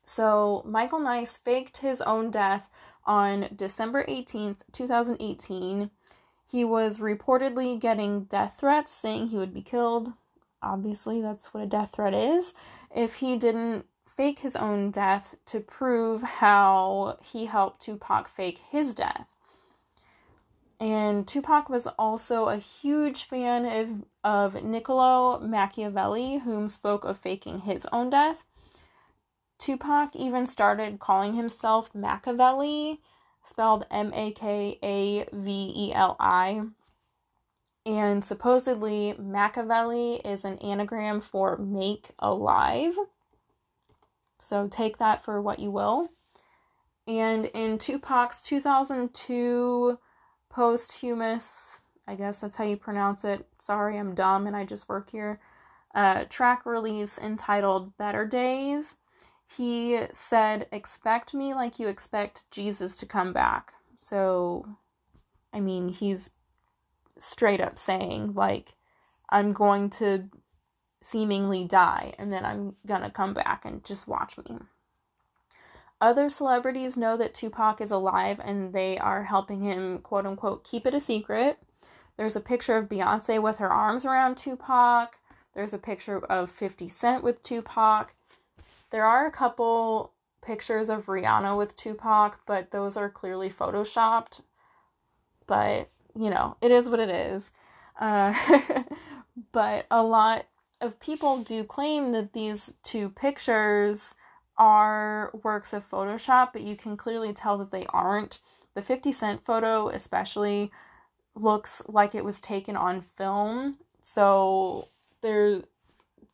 So, 0.03 0.63
Michael 0.67 0.99
Nice 0.99 1.37
faked 1.37 1.77
his 1.79 2.01
own 2.03 2.31
death 2.31 2.69
on 3.05 3.49
December 3.55 4.05
18th, 4.07 4.59
2018 4.73 5.91
he 6.53 6.67
was 6.67 6.99
reportedly 6.99 7.81
getting 7.81 8.25
death 8.25 8.57
threats 8.59 8.93
saying 8.93 9.29
he 9.29 9.39
would 9.39 9.55
be 9.55 9.63
killed. 9.63 10.13
Obviously, 10.63 11.23
that's 11.23 11.55
what 11.55 11.63
a 11.63 11.67
death 11.67 11.93
threat 11.95 12.13
is. 12.13 12.53
If 12.95 13.15
he 13.17 13.37
didn't 13.37 13.87
fake 14.05 14.41
his 14.41 14.55
own 14.55 14.91
death 14.91 15.35
to 15.47 15.61
prove 15.61 16.23
how 16.23 17.17
he 17.23 17.47
helped 17.47 17.81
Tupac 17.81 18.29
fake 18.29 18.59
his 18.59 18.95
death. 18.95 19.27
And 20.79 21.27
Tupac 21.27 21.71
was 21.71 21.87
also 21.99 22.51
a 22.51 22.59
huge 22.59 23.25
fan 23.25 23.65
of, 23.65 24.05
of 24.23 24.63
Niccolo 24.63 25.41
Machiavelli, 25.41 26.39
whom 26.39 26.69
spoke 26.69 27.05
of 27.07 27.17
faking 27.17 27.61
his 27.61 27.87
own 27.93 28.11
death. 28.11 28.45
Tupac 29.59 30.15
even 30.15 30.45
started 30.47 31.01
calling 31.01 31.33
himself 31.33 31.91
Makaveli 31.95 32.99
spelled 33.43 33.87
M 33.91 34.13
A 34.15 34.33
K 34.33 34.79
A 34.83 35.29
V 35.33 35.73
E 35.77 35.93
L 35.95 36.17
I. 36.19 36.63
And 37.85 38.25
supposedly, 38.25 39.15
Makaveli 39.21 40.25
is 40.25 40.45
an 40.45 40.59
anagram 40.59 41.21
for 41.21 41.57
make 41.57 42.11
alive. 42.19 42.95
So 44.39 44.69
take 44.69 44.99
that 44.99 45.25
for 45.25 45.41
what 45.41 45.59
you 45.59 45.71
will. 45.71 46.09
And 47.07 47.47
in 47.47 47.79
Tupac's 47.79 48.43
2002 48.43 49.99
posthumous, 50.49 51.81
I 52.07 52.15
guess 52.15 52.41
that's 52.41 52.57
how 52.57 52.65
you 52.65 52.77
pronounce 52.77 53.25
it. 53.25 53.47
Sorry, 53.61 53.99
I'm 53.99 54.15
dumb 54.15 54.47
and 54.47 54.57
I 54.57 54.65
just 54.65 54.89
work 54.89 55.11
here. 55.11 55.41
Uh, 55.95 56.25
track 56.29 56.65
release 56.65 57.19
entitled 57.19 57.97
Better 57.97 58.25
Days, 58.25 58.97
he 59.57 60.07
said, 60.13 60.67
Expect 60.73 61.35
me 61.35 61.55
like 61.55 61.79
you 61.79 61.89
expect 61.89 62.51
Jesus 62.51 62.97
to 62.97 63.07
come 63.07 63.33
back. 63.33 63.73
So, 63.97 64.67
I 65.53 65.61
mean, 65.61 65.89
he's 65.89 66.31
straight 67.17 67.61
up 67.61 67.79
saying, 67.79 68.35
like, 68.35 68.75
I'm 69.29 69.53
going 69.53 69.91
to 69.91 70.29
seemingly 71.01 71.65
die 71.65 72.15
and 72.19 72.33
then 72.33 72.45
I'm 72.45 72.77
gonna 72.87 73.11
come 73.11 73.35
back 73.35 73.65
and 73.65 73.85
just 73.85 74.07
watch 74.07 74.39
me. 74.39 74.59
Other 76.01 76.31
celebrities 76.31 76.97
know 76.97 77.17
that 77.17 77.35
Tupac 77.35 77.81
is 77.81 77.91
alive 77.91 78.41
and 78.43 78.73
they 78.73 78.99
are 78.99 79.25
helping 79.25 79.63
him, 79.63 79.99
quote 79.99 80.27
unquote, 80.27 80.65
keep 80.65 80.87
it 80.87 80.95
a 80.95 81.01
secret. 81.01 81.59
There's 82.17 82.37
a 82.37 82.41
picture 82.41 82.77
of 82.77 82.89
Beyonce 82.89 83.41
with 83.41 83.59
her 83.59 83.71
arms 83.71 84.05
around 84.05 84.37
Tupac. 84.37 85.17
There's 85.55 85.75
a 85.75 85.79
picture 85.79 86.19
of 86.27 86.51
50 86.51 86.89
Cent 86.89 87.23
with 87.23 87.43
Tupac. 87.43 88.15
There 88.93 89.07
are 89.07 89.27
a 89.27 89.33
couple 89.33 90.13
pictures 90.43 90.91
of 90.91 91.07
Rihanna 91.07 91.57
with 91.57 91.75
Tupac, 91.77 92.41
but 92.47 92.71
those 92.71 92.97
are 92.97 93.09
clearly 93.09 93.49
photoshopped. 93.49 94.43
But, 95.47 95.89
you 96.15 96.29
know, 96.29 96.57
it 96.61 96.71
is 96.71 96.91
what 96.91 97.01
it 97.01 97.09
is. 97.09 97.51
Uh, 97.99 98.35
but 99.53 99.87
a 99.91 100.03
lot 100.03 100.45
of 100.83 101.01
people 101.01 101.39
do 101.39 101.65
claim 101.65 102.13
that 102.13 102.35
these 102.35 102.75
two 102.83 103.09
pictures 103.09 104.15
are 104.59 105.31
works 105.43 105.73
of 105.73 105.89
Photoshop, 105.89 106.53
but 106.53 106.63
you 106.63 106.77
can 106.77 106.97
clearly 106.97 107.33
tell 107.33 107.57
that 107.59 107.71
they 107.71 107.87
aren't. 107.87 108.41
The 108.75 108.83
50 108.83 109.11
Cent 109.11 109.45
photo, 109.45 109.89
especially, 109.89 110.71
looks 111.35 111.83
like 111.89 112.15
it 112.15 112.25
was 112.25 112.43
taken 112.43 112.77
on 112.77 113.01
film. 113.01 113.79
So 114.03 114.89
there 115.23 115.63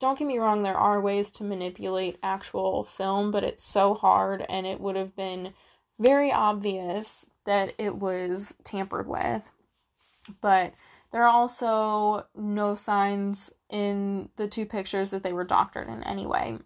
don't 0.00 0.18
get 0.18 0.26
me 0.28 0.38
wrong, 0.38 0.62
there 0.62 0.76
are 0.76 1.00
ways 1.00 1.30
to 1.32 1.44
manipulate 1.44 2.18
actual 2.22 2.84
film, 2.84 3.30
but 3.30 3.44
it's 3.44 3.64
so 3.64 3.94
hard 3.94 4.44
and 4.48 4.66
it 4.66 4.80
would 4.80 4.96
have 4.96 5.16
been 5.16 5.52
very 5.98 6.32
obvious 6.32 7.26
that 7.46 7.74
it 7.78 7.96
was 7.96 8.54
tampered 8.64 9.08
with. 9.08 9.50
But 10.40 10.74
there 11.10 11.24
are 11.24 11.28
also 11.28 12.26
no 12.36 12.74
signs 12.74 13.50
in 13.70 14.28
the 14.36 14.46
two 14.46 14.66
pictures 14.66 15.10
that 15.10 15.22
they 15.22 15.32
were 15.32 15.44
doctored 15.44 15.88
in 15.88 16.02
any 16.04 16.26
way. 16.26 16.58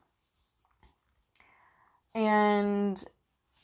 And 2.15 3.03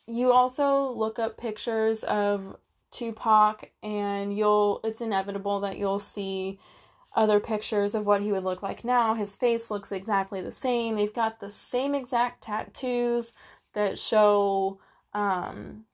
you 0.07 0.33
also 0.33 0.91
look 0.93 1.19
up 1.19 1.37
pictures 1.37 2.05
of 2.05 2.57
Tupac 2.91 3.71
and 3.83 4.35
you'll 4.35 4.81
it's 4.83 5.03
inevitable 5.03 5.61
that 5.61 5.77
you'll 5.77 5.99
see 5.99 6.59
other 7.15 7.41
pictures 7.41 7.95
of 7.95 8.07
what 8.07 8.23
he 8.23 8.33
would 8.33 8.45
look 8.45 8.63
like 8.63 8.85
now. 8.85 9.15
His 9.15 9.35
face 9.35 9.71
looks 9.71 9.93
exactly 9.93 10.41
the 10.41 10.53
same. 10.53 10.97
They've 10.97 11.13
got 11.13 11.41
the 11.41 11.51
same 11.51 11.95
exact 11.95 12.45
tattoos 12.45 13.33
that 13.75 13.99
show 13.99 14.79
um, 15.15 15.85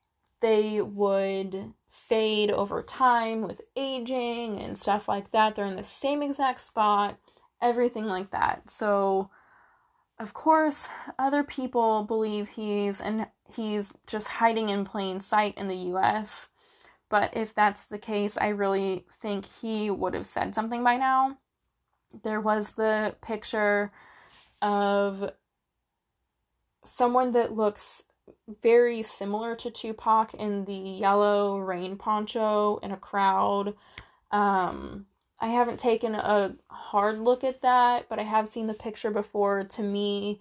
they 0.41 0.81
would 0.81 1.73
fade 1.89 2.51
over 2.51 2.81
time 2.81 3.41
with 3.41 3.61
aging 3.75 4.59
and 4.59 4.77
stuff 4.77 5.07
like 5.07 5.31
that. 5.31 5.55
They're 5.55 5.65
in 5.65 5.77
the 5.77 5.83
same 5.83 6.21
exact 6.21 6.61
spot, 6.61 7.17
everything 7.61 8.05
like 8.05 8.31
that. 8.31 8.69
So, 8.69 9.29
of 10.19 10.33
course, 10.33 10.87
other 11.17 11.43
people 11.43 12.03
believe 12.03 12.49
he's 12.49 13.01
and 13.01 13.27
he's 13.53 13.93
just 14.07 14.27
hiding 14.27 14.69
in 14.69 14.85
plain 14.85 15.19
sight 15.19 15.57
in 15.57 15.67
the 15.67 15.93
US 15.93 16.49
but 17.09 17.35
if 17.35 17.53
that's 17.53 17.85
the 17.85 17.97
case, 17.97 18.37
I 18.37 18.49
really 18.49 19.05
think 19.21 19.45
he 19.61 19.89
would 19.89 20.13
have 20.13 20.27
said 20.27 20.55
something 20.55 20.83
by 20.83 20.97
now. 20.97 21.37
There 22.23 22.41
was 22.41 22.73
the 22.73 23.15
picture 23.21 23.91
of 24.61 25.31
someone 26.83 27.31
that 27.33 27.53
looks 27.53 28.03
very 28.61 29.01
similar 29.01 29.55
to 29.55 29.69
Tupac 29.69 30.33
in 30.33 30.65
the 30.65 30.73
yellow 30.73 31.57
rain 31.57 31.97
poncho 31.97 32.77
in 32.77 32.91
a 32.91 32.97
crowd. 32.97 33.75
Um, 34.31 35.05
I 35.39 35.49
haven't 35.49 35.79
taken 35.79 36.15
a 36.15 36.55
hard 36.67 37.19
look 37.19 37.43
at 37.43 37.61
that, 37.61 38.07
but 38.09 38.19
I 38.19 38.23
have 38.23 38.47
seen 38.47 38.67
the 38.67 38.73
picture 38.73 39.11
before. 39.11 39.63
To 39.63 39.83
me, 39.83 40.39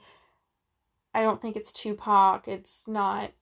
I 1.13 1.23
don't 1.23 1.43
think 1.43 1.57
it's 1.57 1.73
Tupac. 1.73 2.49
It's 2.49 2.87
not 2.87 3.33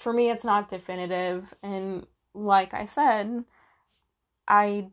for 0.00 0.14
me, 0.14 0.30
it's 0.30 0.44
not 0.44 0.70
definitive. 0.70 1.54
And 1.62 2.06
like 2.32 2.72
I 2.72 2.86
said, 2.86 3.44
I 4.48 4.88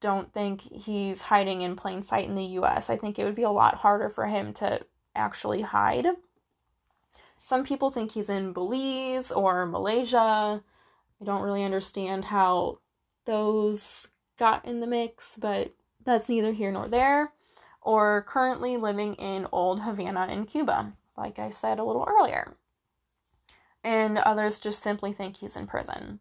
don't 0.00 0.30
think 0.34 0.60
he's 0.60 1.22
hiding 1.22 1.62
in 1.62 1.74
plain 1.74 2.02
sight 2.02 2.28
in 2.28 2.34
the 2.34 2.60
US. 2.60 2.90
I 2.90 2.98
think 2.98 3.18
it 3.18 3.24
would 3.24 3.34
be 3.34 3.44
a 3.44 3.50
lot 3.50 3.76
harder 3.76 4.10
for 4.10 4.26
him 4.26 4.52
to 4.54 4.80
actually 5.16 5.62
hide. 5.62 6.06
Some 7.40 7.64
people 7.64 7.90
think 7.90 8.12
he's 8.12 8.28
in 8.28 8.52
Belize 8.52 9.32
or 9.32 9.64
Malaysia. 9.64 10.62
I 11.20 11.24
don't 11.24 11.42
really 11.42 11.64
understand 11.64 12.26
how 12.26 12.80
those 13.24 14.08
got 14.38 14.66
in 14.66 14.80
the 14.80 14.86
mix, 14.86 15.38
but 15.40 15.72
that's 16.04 16.28
neither 16.28 16.52
here 16.52 16.70
nor 16.70 16.88
there. 16.88 17.32
Or 17.80 18.26
currently 18.28 18.76
living 18.76 19.14
in 19.14 19.46
Old 19.50 19.80
Havana 19.80 20.26
in 20.26 20.44
Cuba, 20.44 20.92
like 21.16 21.38
I 21.38 21.48
said 21.48 21.78
a 21.78 21.84
little 21.84 22.06
earlier 22.06 22.54
and 23.84 24.18
others 24.18 24.58
just 24.58 24.82
simply 24.82 25.12
think 25.12 25.36
he's 25.36 25.56
in 25.56 25.66
prison. 25.66 26.20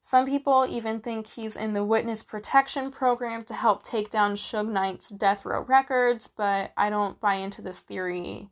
Some 0.00 0.26
people 0.26 0.64
even 0.68 1.00
think 1.00 1.26
he's 1.26 1.56
in 1.56 1.72
the 1.72 1.82
witness 1.82 2.22
protection 2.22 2.92
program 2.92 3.44
to 3.46 3.54
help 3.54 3.82
take 3.82 4.08
down 4.08 4.36
Suge 4.36 4.70
Knight's 4.70 5.08
death 5.08 5.44
row 5.44 5.62
records, 5.62 6.28
but 6.28 6.72
I 6.76 6.90
don't 6.90 7.18
buy 7.20 7.34
into 7.34 7.60
this 7.60 7.80
theory 7.80 8.48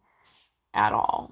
at 0.75 0.93
all. 0.93 1.31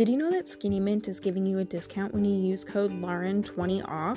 Did 0.00 0.08
you 0.08 0.16
know 0.16 0.30
that 0.30 0.48
Skinny 0.48 0.80
Mint 0.80 1.08
is 1.08 1.20
giving 1.20 1.44
you 1.44 1.58
a 1.58 1.64
discount 1.66 2.14
when 2.14 2.24
you 2.24 2.34
use 2.34 2.64
code 2.64 2.90
LAUREN20OFF? 2.90 4.16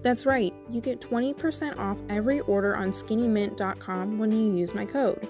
That's 0.00 0.26
right, 0.26 0.52
you 0.68 0.80
get 0.80 1.00
20% 1.00 1.78
off 1.78 1.96
every 2.08 2.40
order 2.40 2.76
on 2.76 2.88
skinnymint.com 2.88 4.18
when 4.18 4.32
you 4.32 4.56
use 4.56 4.74
my 4.74 4.84
code. 4.84 5.28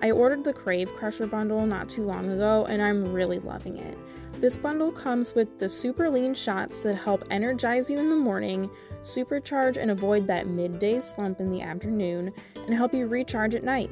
I 0.00 0.10
ordered 0.10 0.42
the 0.42 0.54
Crave 0.54 0.90
Crusher 0.94 1.26
bundle 1.26 1.66
not 1.66 1.86
too 1.86 2.04
long 2.04 2.30
ago 2.30 2.64
and 2.70 2.80
I'm 2.80 3.12
really 3.12 3.40
loving 3.40 3.76
it. 3.76 3.98
This 4.40 4.56
bundle 4.56 4.90
comes 4.90 5.34
with 5.34 5.58
the 5.58 5.68
super 5.68 6.08
lean 6.08 6.32
shots 6.32 6.80
that 6.80 6.94
help 6.94 7.22
energize 7.30 7.90
you 7.90 7.98
in 7.98 8.08
the 8.08 8.16
morning, 8.16 8.70
supercharge 9.02 9.76
and 9.76 9.90
avoid 9.90 10.26
that 10.28 10.46
midday 10.46 10.98
slump 11.02 11.40
in 11.40 11.52
the 11.52 11.60
afternoon, 11.60 12.32
and 12.56 12.72
help 12.72 12.94
you 12.94 13.06
recharge 13.06 13.54
at 13.54 13.64
night. 13.64 13.90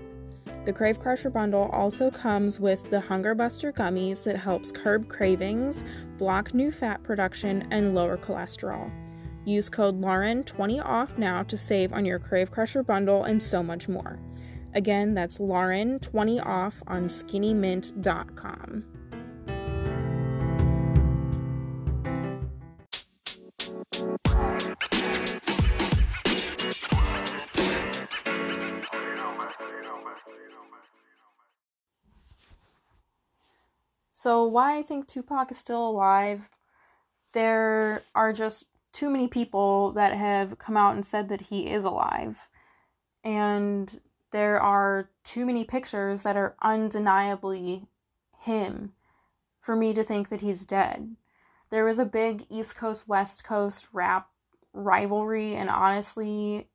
The 0.64 0.72
Crave 0.72 1.00
Crusher 1.00 1.30
bundle 1.30 1.70
also 1.72 2.10
comes 2.10 2.60
with 2.60 2.90
the 2.90 3.00
Hunger 3.00 3.34
Buster 3.34 3.72
gummies 3.72 4.24
that 4.24 4.36
helps 4.36 4.72
curb 4.72 5.08
cravings, 5.08 5.84
block 6.18 6.54
new 6.54 6.70
fat 6.70 7.02
production, 7.02 7.66
and 7.70 7.94
lower 7.94 8.16
cholesterol. 8.16 8.90
Use 9.44 9.68
code 9.70 10.00
Lauren20 10.00 10.84
off 10.84 11.16
now 11.16 11.42
to 11.44 11.56
save 11.56 11.92
on 11.92 12.04
your 12.04 12.18
Crave 12.18 12.50
Crusher 12.50 12.82
bundle 12.82 13.24
and 13.24 13.42
so 13.42 13.62
much 13.62 13.88
more. 13.88 14.18
Again, 14.74 15.14
that's 15.14 15.38
Lauren20 15.38 16.44
off 16.44 16.82
on 16.86 17.08
skinnymint.com. 17.08 18.97
So, 34.18 34.42
why 34.42 34.76
I 34.76 34.82
think 34.82 35.06
Tupac 35.06 35.52
is 35.52 35.58
still 35.58 35.88
alive, 35.88 36.50
there 37.34 38.02
are 38.16 38.32
just 38.32 38.64
too 38.92 39.10
many 39.10 39.28
people 39.28 39.92
that 39.92 40.12
have 40.12 40.58
come 40.58 40.76
out 40.76 40.96
and 40.96 41.06
said 41.06 41.28
that 41.28 41.40
he 41.40 41.70
is 41.70 41.84
alive. 41.84 42.48
And 43.22 44.00
there 44.32 44.60
are 44.60 45.08
too 45.22 45.46
many 45.46 45.62
pictures 45.62 46.24
that 46.24 46.36
are 46.36 46.56
undeniably 46.60 47.86
him 48.40 48.92
for 49.60 49.76
me 49.76 49.94
to 49.94 50.02
think 50.02 50.30
that 50.30 50.40
he's 50.40 50.66
dead. 50.66 51.14
There 51.70 51.84
was 51.84 52.00
a 52.00 52.04
big 52.04 52.44
East 52.50 52.74
Coast 52.74 53.06
West 53.06 53.44
Coast 53.44 53.86
rap 53.92 54.30
rivalry, 54.72 55.54
and 55.54 55.70
honestly, 55.70 56.66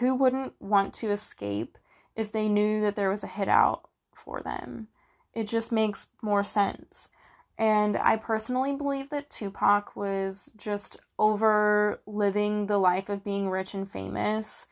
who 0.00 0.16
wouldn't 0.16 0.60
want 0.60 0.92
to 0.94 1.12
escape 1.12 1.78
if 2.16 2.32
they 2.32 2.48
knew 2.48 2.80
that 2.80 2.96
there 2.96 3.10
was 3.10 3.22
a 3.22 3.28
hit 3.28 3.48
out 3.48 3.88
for 4.12 4.42
them? 4.42 4.88
It 5.34 5.46
just 5.46 5.72
makes 5.72 6.08
more 6.22 6.44
sense. 6.44 7.10
And 7.58 7.96
I 7.96 8.16
personally 8.16 8.74
believe 8.74 9.10
that 9.10 9.30
Tupac 9.30 9.94
was 9.94 10.50
just 10.56 10.96
over 11.18 12.00
living 12.06 12.66
the 12.66 12.78
life 12.78 13.08
of 13.08 13.24
being 13.24 13.48
rich 13.48 13.74
and 13.74 13.90
famous. 13.90 14.66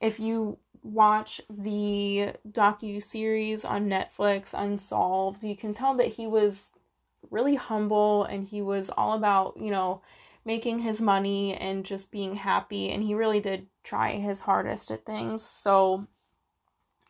If 0.00 0.20
you 0.20 0.58
watch 0.82 1.40
the 1.50 2.32
docu 2.50 3.02
series 3.02 3.64
on 3.64 3.88
Netflix 3.88 4.52
Unsolved, 4.54 5.42
you 5.42 5.56
can 5.56 5.72
tell 5.72 5.94
that 5.94 6.08
he 6.08 6.26
was 6.26 6.72
really 7.30 7.54
humble 7.54 8.24
and 8.24 8.46
he 8.46 8.62
was 8.62 8.90
all 8.90 9.12
about, 9.12 9.56
you 9.56 9.70
know, 9.70 10.02
making 10.44 10.80
his 10.80 11.00
money 11.00 11.54
and 11.54 11.84
just 11.84 12.10
being 12.10 12.34
happy 12.34 12.90
and 12.90 13.02
he 13.02 13.14
really 13.14 13.40
did 13.40 13.66
try 13.84 14.12
his 14.12 14.40
hardest 14.40 14.90
at 14.90 15.04
things. 15.04 15.42
So 15.42 16.06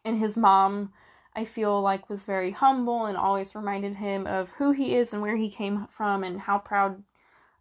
and 0.04 0.18
his 0.18 0.36
mom 0.36 0.92
I 1.40 1.44
feel 1.46 1.80
like 1.80 2.10
was 2.10 2.26
very 2.26 2.50
humble 2.50 3.06
and 3.06 3.16
always 3.16 3.54
reminded 3.54 3.94
him 3.94 4.26
of 4.26 4.50
who 4.50 4.72
he 4.72 4.94
is 4.94 5.14
and 5.14 5.22
where 5.22 5.38
he 5.38 5.50
came 5.50 5.86
from 5.86 6.22
and 6.22 6.38
how 6.38 6.58
proud 6.58 7.02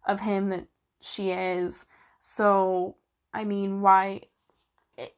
of 0.06 0.20
him 0.20 0.50
that 0.50 0.66
she 1.00 1.30
is. 1.30 1.86
So, 2.20 2.96
I 3.32 3.44
mean, 3.44 3.80
why 3.80 4.20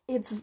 it's 0.07 0.37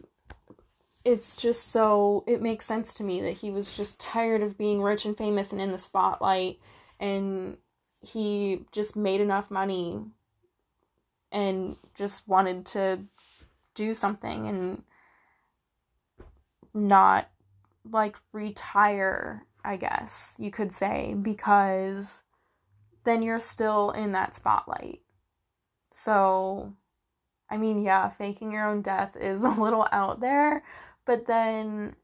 it's 1.02 1.34
just 1.34 1.68
so 1.68 2.22
it 2.26 2.42
makes 2.42 2.66
sense 2.66 2.92
to 2.92 3.04
me 3.04 3.22
that 3.22 3.38
he 3.38 3.50
was 3.50 3.74
just 3.74 3.98
tired 3.98 4.42
of 4.42 4.58
being 4.58 4.82
rich 4.82 5.06
and 5.06 5.16
famous 5.16 5.50
and 5.50 5.60
in 5.60 5.72
the 5.72 5.78
spotlight 5.78 6.58
and 6.98 7.56
he 8.02 8.66
just 8.70 8.96
made 8.96 9.22
enough 9.22 9.50
money 9.50 9.98
and 11.32 11.74
just 11.94 12.28
wanted 12.28 12.66
to 12.66 12.98
do 13.74 13.94
something 13.94 14.46
and 14.46 14.82
not 16.74 17.30
like 17.88 18.16
retire, 18.32 19.46
I 19.64 19.76
guess 19.76 20.36
you 20.38 20.50
could 20.50 20.72
say, 20.72 21.14
because 21.20 22.22
then 23.04 23.22
you're 23.22 23.40
still 23.40 23.90
in 23.90 24.12
that 24.12 24.34
spotlight. 24.34 25.00
So, 25.92 26.74
I 27.48 27.56
mean, 27.56 27.82
yeah, 27.82 28.08
faking 28.10 28.52
your 28.52 28.66
own 28.66 28.82
death 28.82 29.16
is 29.16 29.42
a 29.44 29.48
little 29.48 29.88
out 29.92 30.20
there, 30.20 30.64
but 31.04 31.26
then 31.26 31.96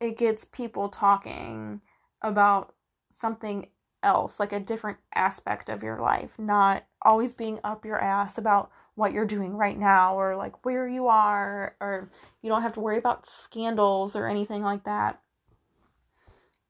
it 0.00 0.18
gets 0.18 0.44
people 0.44 0.88
talking 0.88 1.80
about 2.22 2.74
something 3.10 3.68
else, 4.02 4.38
like 4.38 4.52
a 4.52 4.60
different 4.60 4.98
aspect 5.14 5.68
of 5.68 5.82
your 5.82 6.00
life, 6.00 6.30
not 6.38 6.84
always 7.06 7.32
being 7.32 7.60
up 7.64 7.84
your 7.84 8.02
ass 8.02 8.36
about 8.36 8.70
what 8.96 9.12
you're 9.12 9.26
doing 9.26 9.56
right 9.56 9.78
now 9.78 10.18
or 10.18 10.36
like 10.36 10.64
where 10.64 10.88
you 10.88 11.06
are, 11.06 11.76
or 11.80 12.10
you 12.42 12.48
don't 12.48 12.62
have 12.62 12.72
to 12.72 12.80
worry 12.80 12.98
about 12.98 13.26
scandals 13.26 14.16
or 14.16 14.26
anything 14.26 14.62
like 14.62 14.84
that. 14.84 15.20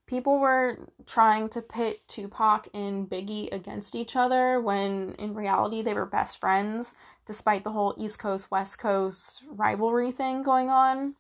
People 0.06 0.38
were 0.38 0.78
trying 1.04 1.48
to 1.48 1.60
pit 1.60 2.06
Tupac 2.06 2.68
and 2.72 3.08
Biggie 3.08 3.52
against 3.52 3.96
each 3.96 4.14
other 4.14 4.60
when 4.60 5.14
in 5.18 5.34
reality 5.34 5.82
they 5.82 5.94
were 5.94 6.06
best 6.06 6.38
friends, 6.38 6.94
despite 7.26 7.64
the 7.64 7.72
whole 7.72 7.94
East 7.96 8.18
Coast 8.18 8.50
West 8.50 8.78
Coast 8.78 9.42
rivalry 9.48 10.12
thing 10.12 10.44
going 10.44 10.70
on. 10.70 11.14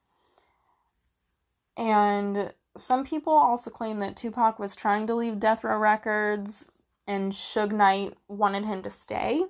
And 1.76 2.52
some 2.76 3.04
people 3.04 3.32
also 3.32 3.70
claim 3.70 3.98
that 4.00 4.16
Tupac 4.16 4.58
was 4.58 4.76
trying 4.76 5.06
to 5.08 5.14
leave 5.14 5.40
Death 5.40 5.64
Row 5.64 5.78
Records 5.78 6.68
and 7.06 7.32
Suge 7.32 7.72
Knight 7.72 8.14
wanted 8.28 8.64
him 8.64 8.82
to 8.82 8.90
stay. 8.90 9.44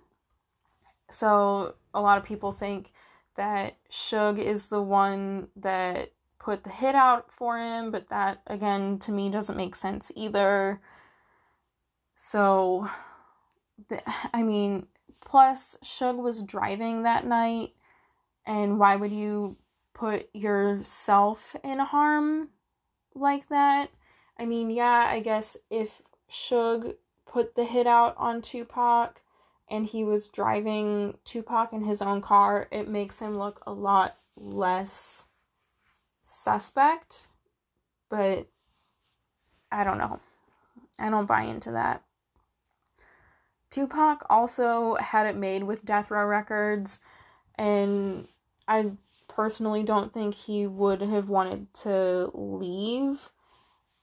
So 1.10 1.74
a 1.94 2.00
lot 2.00 2.18
of 2.18 2.24
people 2.24 2.52
think 2.52 2.92
that 3.36 3.76
Suge 3.90 4.38
is 4.38 4.68
the 4.68 4.82
one 4.82 5.48
that 5.56 6.10
put 6.38 6.64
the 6.64 6.70
hit 6.70 6.94
out 6.94 7.30
for 7.32 7.58
him, 7.58 7.90
but 7.90 8.08
that 8.08 8.42
again 8.46 8.98
to 9.00 9.12
me 9.12 9.30
doesn't 9.30 9.56
make 9.56 9.74
sense 9.74 10.10
either. 10.14 10.80
So 12.14 12.88
the, 13.88 14.02
I 14.32 14.42
mean, 14.42 14.86
plus 15.20 15.76
Suge 15.84 16.22
was 16.22 16.42
driving 16.42 17.02
that 17.02 17.26
night 17.26 17.74
and 18.46 18.78
why 18.78 18.96
would 18.96 19.12
you 19.12 19.56
put 19.92 20.28
yourself 20.34 21.56
in 21.64 21.78
harm 21.78 22.48
like 23.14 23.48
that? 23.48 23.90
I 24.38 24.46
mean, 24.46 24.70
yeah, 24.70 25.08
I 25.10 25.20
guess 25.20 25.56
if 25.70 26.02
Suge 26.30 26.94
put 27.36 27.54
the 27.54 27.64
hit 27.64 27.86
out 27.86 28.14
on 28.16 28.40
Tupac 28.40 29.20
and 29.68 29.84
he 29.84 30.02
was 30.02 30.30
driving 30.30 31.18
Tupac 31.26 31.70
in 31.74 31.84
his 31.84 32.00
own 32.00 32.22
car, 32.22 32.66
it 32.70 32.88
makes 32.88 33.18
him 33.18 33.36
look 33.36 33.60
a 33.66 33.72
lot 33.72 34.16
less 34.38 35.26
suspect. 36.22 37.26
But 38.08 38.46
I 39.70 39.84
don't 39.84 39.98
know. 39.98 40.18
I 40.98 41.10
don't 41.10 41.26
buy 41.26 41.42
into 41.42 41.72
that. 41.72 42.04
Tupac 43.68 44.24
also 44.30 44.94
had 44.94 45.26
it 45.26 45.36
made 45.36 45.64
with 45.64 45.84
Death 45.84 46.10
Row 46.10 46.24
Records, 46.24 47.00
and 47.56 48.28
I 48.66 48.92
personally 49.28 49.82
don't 49.82 50.10
think 50.10 50.34
he 50.34 50.66
would 50.66 51.02
have 51.02 51.28
wanted 51.28 51.74
to 51.82 52.30
leave. 52.32 53.28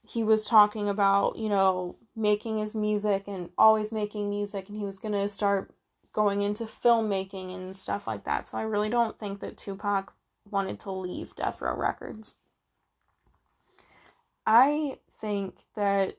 He 0.06 0.22
was 0.22 0.46
talking 0.46 0.88
about, 0.88 1.36
you 1.36 1.48
know, 1.48 1.96
making 2.16 2.58
his 2.58 2.74
music 2.74 3.24
and 3.26 3.50
always 3.58 3.92
making 3.92 4.28
music, 4.30 4.68
and 4.68 4.78
he 4.78 4.84
was 4.84 4.98
going 4.98 5.14
to 5.14 5.28
start 5.28 5.74
going 6.12 6.42
into 6.42 6.64
filmmaking 6.64 7.54
and 7.54 7.76
stuff 7.76 8.06
like 8.06 8.24
that. 8.24 8.48
So 8.48 8.56
I 8.56 8.62
really 8.62 8.88
don't 8.88 9.18
think 9.18 9.40
that 9.40 9.56
Tupac 9.56 10.12
wanted 10.48 10.78
to 10.80 10.90
leave 10.90 11.34
Death 11.34 11.60
Row 11.60 11.76
Records. 11.76 12.36
I 14.46 14.98
think 15.20 15.56
that 15.74 16.16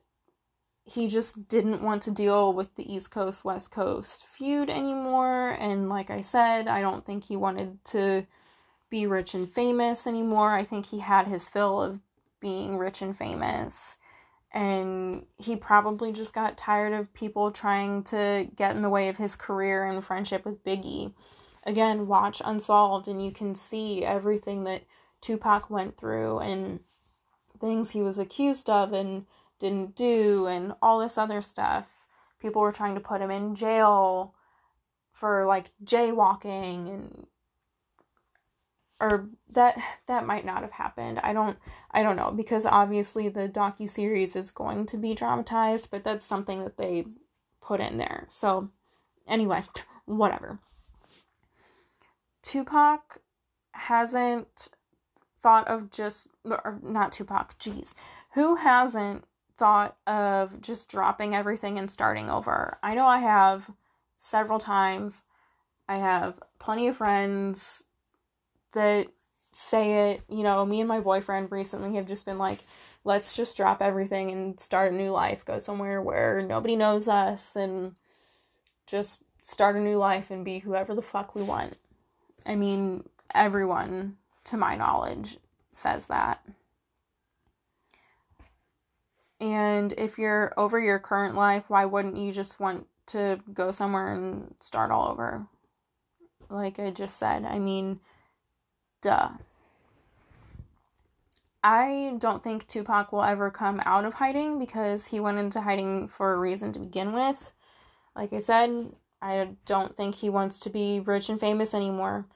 he 0.84 1.08
just 1.08 1.48
didn't 1.48 1.82
want 1.82 2.02
to 2.02 2.10
deal 2.10 2.52
with 2.52 2.74
the 2.76 2.92
East 2.92 3.10
Coast 3.10 3.44
West 3.44 3.72
Coast 3.72 4.26
feud 4.26 4.70
anymore. 4.70 5.50
And 5.50 5.88
like 5.88 6.10
I 6.10 6.20
said, 6.20 6.68
I 6.68 6.80
don't 6.80 7.04
think 7.04 7.24
he 7.24 7.36
wanted 7.36 7.84
to 7.86 8.26
be 8.90 9.06
rich 9.06 9.34
and 9.34 9.50
famous 9.50 10.06
anymore. 10.06 10.54
I 10.54 10.64
think 10.64 10.86
he 10.86 11.00
had 11.00 11.26
his 11.26 11.48
fill 11.48 11.82
of 11.82 12.00
being 12.40 12.76
rich 12.76 13.02
and 13.02 13.16
famous. 13.16 13.96
And 14.56 15.26
he 15.36 15.54
probably 15.54 16.12
just 16.12 16.32
got 16.32 16.56
tired 16.56 16.94
of 16.94 17.12
people 17.12 17.50
trying 17.50 18.02
to 18.04 18.48
get 18.56 18.74
in 18.74 18.80
the 18.80 18.88
way 18.88 19.10
of 19.10 19.18
his 19.18 19.36
career 19.36 19.84
and 19.84 20.02
friendship 20.02 20.46
with 20.46 20.64
Biggie. 20.64 21.12
Again, 21.64 22.06
watch 22.06 22.40
Unsolved 22.42 23.06
and 23.06 23.22
you 23.22 23.32
can 23.32 23.54
see 23.54 24.02
everything 24.02 24.64
that 24.64 24.84
Tupac 25.20 25.68
went 25.68 25.98
through 25.98 26.38
and 26.38 26.80
things 27.60 27.90
he 27.90 28.00
was 28.00 28.16
accused 28.16 28.70
of 28.70 28.94
and 28.94 29.26
didn't 29.58 29.94
do 29.94 30.46
and 30.46 30.72
all 30.80 31.00
this 31.00 31.18
other 31.18 31.42
stuff. 31.42 31.86
People 32.40 32.62
were 32.62 32.72
trying 32.72 32.94
to 32.94 33.00
put 33.00 33.20
him 33.20 33.30
in 33.30 33.54
jail 33.54 34.34
for 35.12 35.44
like 35.44 35.70
jaywalking 35.84 36.88
and 36.94 37.26
or 39.00 39.28
that 39.50 39.78
that 40.06 40.26
might 40.26 40.44
not 40.44 40.62
have 40.62 40.72
happened. 40.72 41.20
I 41.22 41.32
don't 41.32 41.58
I 41.90 42.02
don't 42.02 42.16
know 42.16 42.30
because 42.30 42.64
obviously 42.64 43.28
the 43.28 43.48
docu 43.48 43.88
series 43.88 44.36
is 44.36 44.50
going 44.50 44.86
to 44.86 44.96
be 44.96 45.14
dramatized, 45.14 45.90
but 45.90 46.04
that's 46.04 46.24
something 46.24 46.64
that 46.64 46.76
they 46.76 47.06
put 47.60 47.80
in 47.80 47.98
there. 47.98 48.26
So 48.30 48.70
anyway, 49.26 49.64
whatever. 50.06 50.60
Tupac 52.42 53.18
hasn't 53.72 54.68
thought 55.40 55.68
of 55.68 55.90
just 55.90 56.28
or 56.44 56.78
not 56.82 57.12
Tupac, 57.12 57.58
jeez. 57.58 57.94
Who 58.34 58.56
hasn't 58.56 59.24
thought 59.58 59.96
of 60.06 60.60
just 60.60 60.90
dropping 60.90 61.34
everything 61.34 61.78
and 61.78 61.90
starting 61.90 62.30
over? 62.30 62.78
I 62.82 62.94
know 62.94 63.06
I 63.06 63.18
have 63.18 63.70
several 64.16 64.58
times. 64.58 65.22
I 65.88 65.98
have 65.98 66.40
plenty 66.58 66.88
of 66.88 66.96
friends 66.96 67.84
that 68.76 69.08
say 69.52 70.12
it. 70.12 70.22
You 70.28 70.42
know, 70.42 70.64
me 70.64 70.80
and 70.80 70.88
my 70.88 71.00
boyfriend 71.00 71.50
recently 71.50 71.96
have 71.96 72.06
just 72.06 72.24
been 72.24 72.38
like, 72.38 72.60
let's 73.04 73.34
just 73.34 73.56
drop 73.56 73.82
everything 73.82 74.30
and 74.30 74.58
start 74.60 74.92
a 74.92 74.96
new 74.96 75.10
life, 75.10 75.44
go 75.44 75.58
somewhere 75.58 76.00
where 76.00 76.42
nobody 76.42 76.76
knows 76.76 77.08
us 77.08 77.56
and 77.56 77.94
just 78.86 79.22
start 79.42 79.76
a 79.76 79.80
new 79.80 79.96
life 79.96 80.30
and 80.30 80.44
be 80.44 80.58
whoever 80.58 80.94
the 80.94 81.02
fuck 81.02 81.34
we 81.34 81.42
want. 81.42 81.76
I 82.44 82.54
mean, 82.54 83.08
everyone, 83.34 84.16
to 84.44 84.56
my 84.56 84.76
knowledge, 84.76 85.38
says 85.72 86.06
that. 86.08 86.44
And 89.40 89.92
if 89.98 90.18
you're 90.18 90.52
over 90.56 90.78
your 90.78 90.98
current 90.98 91.34
life, 91.34 91.64
why 91.68 91.84
wouldn't 91.84 92.16
you 92.16 92.32
just 92.32 92.60
want 92.60 92.86
to 93.08 93.38
go 93.52 93.70
somewhere 93.70 94.12
and 94.12 94.54
start 94.60 94.90
all 94.90 95.08
over? 95.08 95.46
Like 96.48 96.78
I 96.78 96.90
just 96.90 97.18
said, 97.18 97.44
I 97.44 97.58
mean, 97.58 98.00
Duh. 99.00 99.30
I 101.62 102.14
don't 102.18 102.44
think 102.44 102.68
Tupac 102.68 103.10
will 103.10 103.24
ever 103.24 103.50
come 103.50 103.82
out 103.84 104.04
of 104.04 104.14
hiding 104.14 104.60
because 104.60 105.06
he 105.06 105.18
went 105.18 105.38
into 105.38 105.60
hiding 105.60 106.06
for 106.06 106.32
a 106.32 106.38
reason 106.38 106.72
to 106.74 106.78
begin 106.78 107.12
with. 107.12 107.52
Like 108.14 108.32
I 108.32 108.38
said, 108.38 108.92
I 109.20 109.48
don't 109.64 109.92
think 109.92 110.14
he 110.14 110.30
wants 110.30 110.60
to 110.60 110.70
be 110.70 111.00
rich 111.00 111.28
and 111.28 111.40
famous 111.40 111.74
anymore. 111.74 112.26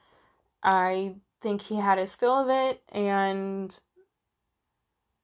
I 0.64 1.14
think 1.40 1.62
he 1.62 1.76
had 1.76 1.98
his 1.98 2.16
fill 2.16 2.38
of 2.38 2.48
it, 2.48 2.82
and 2.88 3.78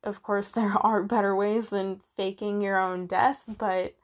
of 0.04 0.22
course, 0.22 0.50
there 0.52 0.74
are 0.80 1.02
better 1.02 1.34
ways 1.34 1.70
than 1.70 2.00
faking 2.16 2.60
your 2.60 2.78
own 2.78 3.08
death, 3.08 3.44
but 3.58 3.96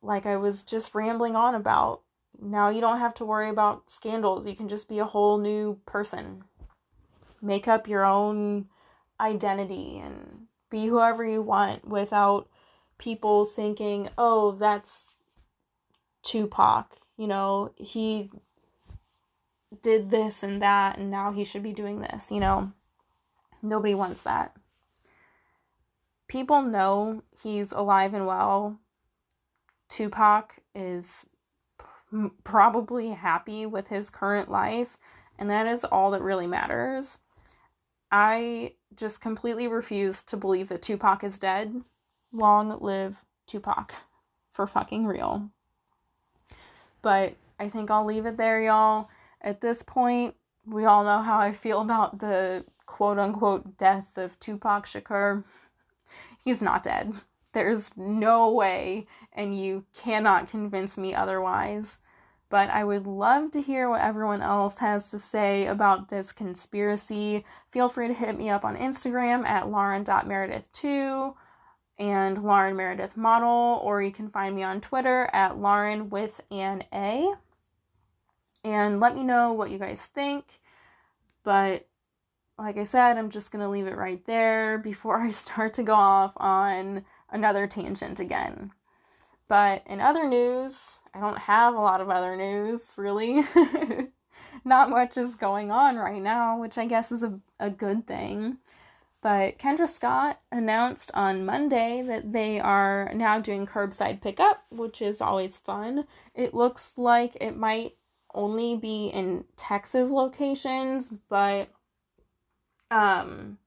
like 0.00 0.26
I 0.26 0.36
was 0.36 0.62
just 0.62 0.94
rambling 0.94 1.34
on 1.34 1.56
about, 1.56 2.02
now 2.40 2.68
you 2.68 2.80
don't 2.80 2.98
have 2.98 3.14
to 3.14 3.24
worry 3.24 3.48
about 3.48 3.90
scandals. 3.90 4.46
You 4.46 4.56
can 4.56 4.68
just 4.68 4.88
be 4.88 4.98
a 4.98 5.04
whole 5.04 5.38
new 5.38 5.78
person. 5.86 6.44
Make 7.40 7.68
up 7.68 7.88
your 7.88 8.04
own 8.04 8.66
identity 9.20 10.00
and 10.02 10.46
be 10.70 10.86
whoever 10.86 11.24
you 11.24 11.42
want 11.42 11.86
without 11.86 12.48
people 12.98 13.44
thinking, 13.44 14.08
oh, 14.18 14.52
that's 14.52 15.14
Tupac. 16.22 16.96
You 17.16 17.28
know, 17.28 17.72
he 17.76 18.30
did 19.82 20.10
this 20.10 20.42
and 20.42 20.60
that, 20.62 20.98
and 20.98 21.10
now 21.10 21.32
he 21.32 21.44
should 21.44 21.62
be 21.62 21.72
doing 21.72 22.00
this. 22.00 22.30
You 22.30 22.40
know, 22.40 22.72
nobody 23.62 23.94
wants 23.94 24.22
that. 24.22 24.56
People 26.28 26.62
know 26.62 27.22
he's 27.42 27.72
alive 27.72 28.14
and 28.14 28.26
well. 28.26 28.78
Tupac 29.88 30.56
is 30.74 31.26
probably 32.44 33.10
happy 33.10 33.66
with 33.66 33.88
his 33.88 34.10
current 34.10 34.50
life, 34.50 34.96
and 35.38 35.50
that 35.50 35.66
is 35.66 35.84
all 35.84 36.10
that 36.12 36.22
really 36.22 36.46
matters. 36.46 37.18
I 38.10 38.74
just 38.96 39.20
completely 39.20 39.66
refuse 39.66 40.22
to 40.24 40.36
believe 40.36 40.68
that 40.68 40.82
Tupac 40.82 41.24
is 41.24 41.38
dead. 41.38 41.82
Long 42.32 42.78
live 42.80 43.16
Tupac. 43.46 43.94
For 44.52 44.66
fucking 44.68 45.06
real. 45.06 45.50
But 47.02 47.34
I 47.58 47.68
think 47.68 47.90
I'll 47.90 48.06
leave 48.06 48.26
it 48.26 48.36
there, 48.36 48.62
y'all. 48.62 49.08
At 49.40 49.60
this 49.60 49.82
point, 49.82 50.36
we 50.64 50.84
all 50.84 51.04
know 51.04 51.22
how 51.22 51.38
I 51.38 51.52
feel 51.52 51.80
about 51.80 52.20
the 52.20 52.64
quote 52.86 53.18
unquote 53.18 53.76
death 53.76 54.16
of 54.16 54.38
Tupac 54.38 54.86
Shakur. 54.86 55.42
He's 56.44 56.62
not 56.62 56.84
dead. 56.84 57.12
There's 57.52 57.96
no 57.96 58.50
way, 58.50 59.06
and 59.32 59.58
you 59.58 59.84
cannot 59.92 60.50
convince 60.50 60.96
me 60.96 61.14
otherwise 61.14 61.98
but 62.54 62.70
I 62.70 62.84
would 62.84 63.04
love 63.04 63.50
to 63.50 63.60
hear 63.60 63.90
what 63.90 64.00
everyone 64.00 64.40
else 64.40 64.78
has 64.78 65.10
to 65.10 65.18
say 65.18 65.66
about 65.66 66.08
this 66.08 66.30
conspiracy. 66.30 67.44
Feel 67.72 67.88
free 67.88 68.06
to 68.06 68.14
hit 68.14 68.38
me 68.38 68.48
up 68.48 68.64
on 68.64 68.76
Instagram 68.76 69.44
at 69.44 69.68
lauren.meredith2 69.68 71.34
and 71.98 72.44
Lauren 72.44 72.76
Meredith 72.76 73.16
Model, 73.16 73.80
or 73.82 74.02
you 74.02 74.12
can 74.12 74.28
find 74.28 74.54
me 74.54 74.62
on 74.62 74.80
Twitter 74.80 75.28
at 75.32 75.58
Lauren 75.58 76.10
with 76.10 76.40
an 76.52 76.84
A. 76.92 77.28
And 78.62 79.00
let 79.00 79.16
me 79.16 79.24
know 79.24 79.52
what 79.52 79.72
you 79.72 79.78
guys 79.78 80.06
think. 80.06 80.44
But 81.42 81.88
like 82.56 82.76
I 82.76 82.84
said, 82.84 83.18
I'm 83.18 83.30
just 83.30 83.50
going 83.50 83.64
to 83.64 83.68
leave 83.68 83.88
it 83.88 83.96
right 83.96 84.24
there 84.26 84.78
before 84.78 85.20
I 85.22 85.30
start 85.32 85.74
to 85.74 85.82
go 85.82 85.94
off 85.94 86.34
on 86.36 87.04
another 87.30 87.66
tangent 87.66 88.20
again. 88.20 88.70
But 89.48 89.82
in 89.86 90.00
other 90.00 90.28
news, 90.28 90.98
I 91.12 91.20
don't 91.20 91.38
have 91.38 91.74
a 91.74 91.80
lot 91.80 92.00
of 92.00 92.10
other 92.10 92.36
news, 92.36 92.92
really. 92.96 93.44
Not 94.64 94.90
much 94.90 95.16
is 95.16 95.36
going 95.36 95.70
on 95.70 95.96
right 95.96 96.22
now, 96.22 96.58
which 96.58 96.78
I 96.78 96.86
guess 96.86 97.12
is 97.12 97.22
a, 97.22 97.38
a 97.60 97.70
good 97.70 98.06
thing. 98.06 98.58
But 99.20 99.58
Kendra 99.58 99.88
Scott 99.88 100.40
announced 100.52 101.10
on 101.14 101.46
Monday 101.46 102.02
that 102.02 102.32
they 102.32 102.60
are 102.60 103.10
now 103.14 103.38
doing 103.40 103.66
curbside 103.66 104.20
pickup, 104.20 104.64
which 104.70 105.00
is 105.00 105.22
always 105.22 105.56
fun. 105.56 106.06
It 106.34 106.52
looks 106.52 106.94
like 106.98 107.36
it 107.40 107.56
might 107.56 107.96
only 108.34 108.76
be 108.76 109.06
in 109.06 109.44
Texas 109.56 110.10
locations, 110.10 111.08
but 111.28 111.68
um 112.90 113.58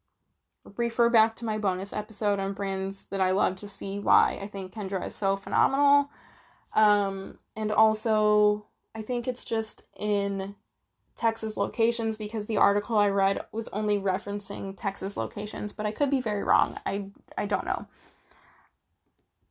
refer 0.75 1.09
back 1.09 1.35
to 1.37 1.45
my 1.45 1.57
bonus 1.57 1.93
episode 1.93 2.39
on 2.39 2.53
brands 2.53 3.05
that 3.05 3.21
I 3.21 3.31
love 3.31 3.55
to 3.57 3.67
see 3.67 3.99
why 3.99 4.39
I 4.41 4.47
think 4.47 4.73
Kendra 4.73 5.05
is 5.05 5.15
so 5.15 5.35
phenomenal. 5.35 6.09
Um, 6.73 7.39
and 7.55 7.71
also, 7.71 8.65
I 8.93 9.01
think 9.01 9.27
it's 9.27 9.45
just 9.45 9.83
in 9.97 10.55
Texas 11.15 11.57
locations 11.57 12.17
because 12.17 12.45
the 12.45 12.57
article 12.57 12.97
I 12.97 13.09
read 13.09 13.41
was 13.51 13.67
only 13.69 13.97
referencing 13.97 14.75
Texas 14.77 15.17
locations, 15.17 15.73
but 15.73 15.85
I 15.85 15.91
could 15.91 16.11
be 16.11 16.21
very 16.21 16.43
wrong. 16.43 16.79
I 16.85 17.07
I 17.37 17.47
don't 17.47 17.65
know. 17.65 17.87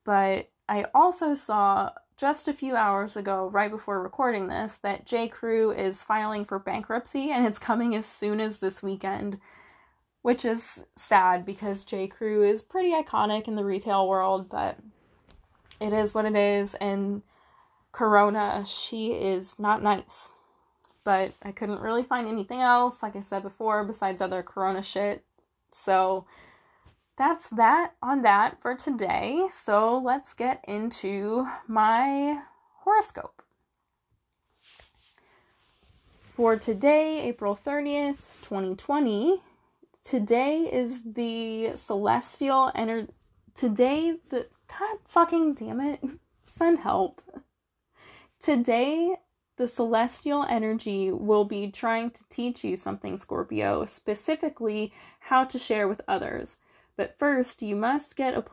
But 0.05 0.49
I 0.69 0.87
also 0.95 1.35
saw 1.35 1.91
just 2.17 2.49
a 2.49 2.53
few 2.53 2.77
hours 2.77 3.17
ago, 3.17 3.49
right 3.49 3.71
before 3.71 4.01
recording 4.01 4.49
this, 4.49 4.79
that 4.79 5.05
J. 5.05 5.29
Crew 5.29 5.71
is 5.71 6.03
filing 6.03 6.45
for 6.45 6.59
bankruptcy 6.59 7.31
and 7.31 7.47
it's 7.47 7.59
coming 7.59 7.95
as 7.95 8.07
soon 8.07 8.41
as 8.41 8.59
this 8.59 8.83
weekend 8.83 9.39
which 10.27 10.45
is 10.45 10.85
sad 10.97 11.47
because 11.47 11.85
J. 11.85 12.09
Crew 12.09 12.43
is 12.43 12.61
pretty 12.61 12.91
iconic 12.91 13.47
in 13.47 13.55
the 13.55 13.65
retail 13.65 14.09
world, 14.09 14.49
but 14.49 14.77
it 15.79 15.93
is 15.93 16.15
what 16.15 16.25
it 16.25 16.35
is. 16.35 16.75
And 16.75 17.23
Corona, 17.93 18.65
she 18.67 19.13
is 19.13 19.55
not 19.57 19.85
nice. 19.85 20.33
But 21.05 21.33
I 21.45 21.53
couldn't 21.53 21.81
really 21.81 22.03
find 22.03 22.27
anything 22.27 22.61
else, 22.61 23.05
like 23.05 23.15
I 23.15 23.21
said 23.21 23.45
before, 23.45 23.85
besides 23.85 24.21
other 24.21 24.43
Corona 24.43 24.83
shit. 24.83 25.23
So 25.71 26.27
that's 27.17 27.47
that 27.51 27.93
on 28.03 28.23
that 28.23 28.61
for 28.61 28.75
today. 28.75 29.47
So 29.49 30.03
let's 30.05 30.35
get 30.35 30.61
into 30.67 31.47
my 31.69 32.43
horoscope. 32.83 33.45
For 36.35 36.57
today, 36.57 37.23
April 37.23 37.57
30th, 37.65 38.43
2020, 38.43 39.41
Today 40.07 40.71
is 40.73 41.03
the 41.03 41.73
celestial 41.75 42.71
energy. 42.77 43.11
Today, 43.57 44.15
the. 44.29 44.47
God 44.69 44.99
fucking 45.05 45.55
damn 45.55 45.81
it. 45.81 46.01
Send 46.47 46.79
help. 46.79 47.21
Today, 48.39 49.17
the 49.57 49.67
celestial 49.67 50.47
energy 50.49 51.11
will 51.11 51.45
be 51.45 51.73
trying 51.73 52.13
to 52.13 52.23
teach 52.31 52.63
you 52.63 52.77
something, 52.77 53.17
Scorpio, 53.17 53.85
specifically 53.85 54.93
how 55.19 55.43
to 55.43 55.59
share 55.59 55.89
with 55.89 56.01
others. 56.07 56.59
But 56.97 57.19
first, 57.19 57.61
you 57.61 57.75
must 57.75 58.15
get 58.15 58.35
a 58.35 58.45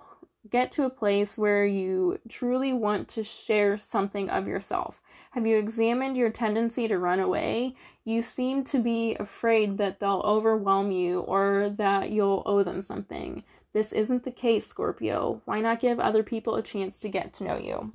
get 0.50 0.72
to 0.72 0.86
a 0.86 0.90
place 0.90 1.38
where 1.38 1.68
you 1.68 2.20
truly 2.30 2.74
want 2.74 3.10
to 3.10 3.24
share 3.24 3.78
something 3.78 4.28
of 4.28 4.48
yourself. 4.48 5.03
Have 5.34 5.48
you 5.48 5.58
examined 5.58 6.16
your 6.16 6.30
tendency 6.30 6.88
to 6.88 7.00
run 7.00 7.20
away? 7.20 7.76
You 8.06 8.22
seem 8.22 8.64
to 8.66 8.78
be 8.78 9.16
afraid 9.16 9.80
that 9.80 10.00
they'll 10.00 10.22
overwhelm 10.24 10.92
you 10.92 11.22
or 11.22 11.74
that 11.76 12.12
you'll 12.12 12.44
owe 12.46 12.62
them 12.62 12.82
something. 12.82 13.44
This 13.74 13.94
isn't 13.94 14.26
the 14.26 14.32
case, 14.32 14.68
Scorpio. 14.68 15.42
Why 15.46 15.60
not 15.60 15.80
give 15.80 16.00
other 16.00 16.22
people 16.22 16.54
a 16.54 16.62
chance 16.62 17.00
to 17.00 17.10
get 17.10 17.34
to 17.34 17.46
know 17.46 17.58
you? 17.58 17.94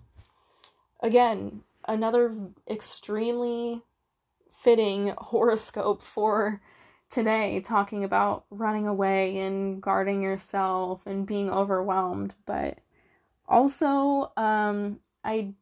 Again, 1.00 1.60
another 1.86 2.34
extremely 2.68 3.82
fitting 4.50 5.14
horoscope 5.16 6.02
for 6.02 6.60
today, 7.08 7.60
talking 7.60 8.02
about 8.02 8.46
running 8.50 8.88
away 8.88 9.38
and 9.38 9.80
guarding 9.80 10.22
yourself 10.22 11.06
and 11.06 11.24
being 11.24 11.50
overwhelmed. 11.50 12.34
But 12.46 12.78
also, 13.46 14.32
um, 14.36 14.98
I 15.22 15.54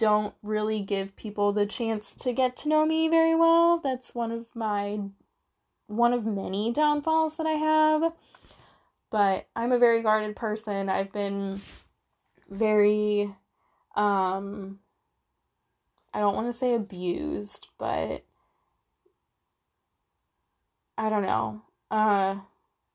don't 0.00 0.34
really 0.42 0.80
give 0.80 1.14
people 1.14 1.52
the 1.52 1.66
chance 1.66 2.14
to 2.14 2.32
get 2.32 2.56
to 2.56 2.70
know 2.70 2.86
me 2.86 3.06
very 3.06 3.34
well. 3.34 3.78
That's 3.84 4.14
one 4.14 4.32
of 4.32 4.46
my 4.56 4.98
one 5.88 6.14
of 6.14 6.24
many 6.24 6.72
downfalls 6.72 7.36
that 7.36 7.46
I 7.46 7.52
have. 7.52 8.12
But 9.10 9.46
I'm 9.54 9.72
a 9.72 9.78
very 9.78 10.02
guarded 10.02 10.36
person. 10.36 10.88
I've 10.88 11.12
been 11.12 11.60
very 12.48 13.34
um 13.94 14.78
I 16.14 16.20
don't 16.20 16.34
want 16.34 16.48
to 16.48 16.58
say 16.58 16.74
abused, 16.74 17.68
but 17.78 18.24
I 20.96 21.10
don't 21.10 21.22
know. 21.22 21.60
Uh 21.90 22.36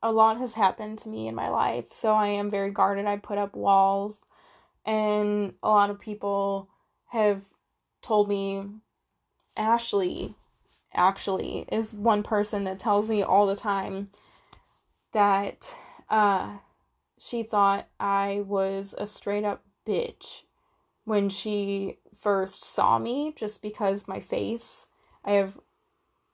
a 0.02 0.12
lot 0.12 0.38
has 0.38 0.56
happened 0.56 0.98
to 1.00 1.10
me 1.10 1.28
in 1.28 1.36
my 1.36 1.50
life, 1.50 1.94
so 1.94 2.14
I 2.14 2.28
am 2.28 2.50
very 2.50 2.72
guarded. 2.72 3.06
I 3.06 3.18
put 3.18 3.38
up 3.38 3.56
walls 3.56 4.18
and 4.86 5.54
a 5.62 5.70
lot 5.70 5.92
of 5.92 6.00
people 6.00 6.70
have 7.08 7.42
told 8.02 8.30
me 8.30 8.64
Ashley 9.58 10.36
actually 10.94 11.66
is 11.72 11.94
one 11.94 12.24
person 12.24 12.64
that 12.64 12.80
tells 12.80 13.10
me 13.10 13.22
all 13.22 13.48
the 13.48 13.56
time 13.56 14.10
that 15.12 15.76
uh 16.10 16.58
she 17.18 17.44
thought 17.44 17.88
I 18.00 18.44
was 18.46 18.94
a 18.98 19.08
straight 19.08 19.44
up 19.44 19.64
bitch 19.88 20.44
when 21.06 21.30
she 21.30 21.98
first 22.22 22.64
saw 22.64 22.98
me 23.00 23.34
just 23.36 23.62
because 23.62 24.08
my 24.08 24.20
face 24.20 24.88
I 25.24 25.32
have 25.34 25.60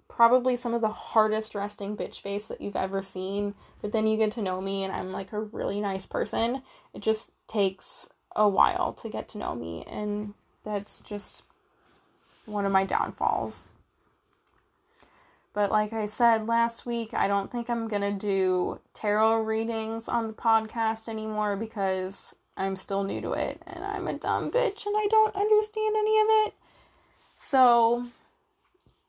probably 0.07 0.55
some 0.55 0.73
of 0.73 0.81
the 0.81 0.89
hardest 0.89 1.55
resting 1.55 1.95
bitch 1.95 2.21
face 2.21 2.47
that 2.47 2.61
you've 2.61 2.75
ever 2.75 3.01
seen 3.01 3.55
but 3.81 3.91
then 3.91 4.07
you 4.07 4.17
get 4.17 4.31
to 4.31 4.41
know 4.41 4.61
me 4.61 4.83
and 4.83 4.91
I'm 4.91 5.11
like 5.11 5.31
a 5.31 5.39
really 5.39 5.79
nice 5.79 6.05
person. 6.05 6.61
It 6.93 7.01
just 7.01 7.31
takes 7.47 8.07
a 8.35 8.47
while 8.47 8.93
to 8.93 9.09
get 9.09 9.27
to 9.29 9.37
know 9.37 9.55
me 9.55 9.83
and 9.87 10.33
that's 10.63 11.01
just 11.01 11.43
one 12.45 12.65
of 12.65 12.71
my 12.71 12.85
downfalls. 12.85 13.63
But 15.53 15.71
like 15.71 15.91
I 15.91 16.05
said 16.05 16.47
last 16.47 16.85
week, 16.85 17.13
I 17.13 17.27
don't 17.27 17.51
think 17.51 17.69
I'm 17.69 17.87
going 17.87 18.01
to 18.01 18.11
do 18.11 18.79
tarot 18.93 19.41
readings 19.41 20.07
on 20.07 20.27
the 20.27 20.33
podcast 20.33 21.09
anymore 21.09 21.57
because 21.57 22.33
I'm 22.55 22.75
still 22.75 23.03
new 23.03 23.19
to 23.21 23.33
it 23.33 23.61
and 23.67 23.83
I'm 23.83 24.07
a 24.07 24.13
dumb 24.13 24.49
bitch 24.49 24.85
and 24.85 24.95
I 24.97 25.07
don't 25.09 25.35
understand 25.35 25.95
any 25.97 26.19
of 26.21 26.27
it. 26.45 26.53
So 27.35 28.05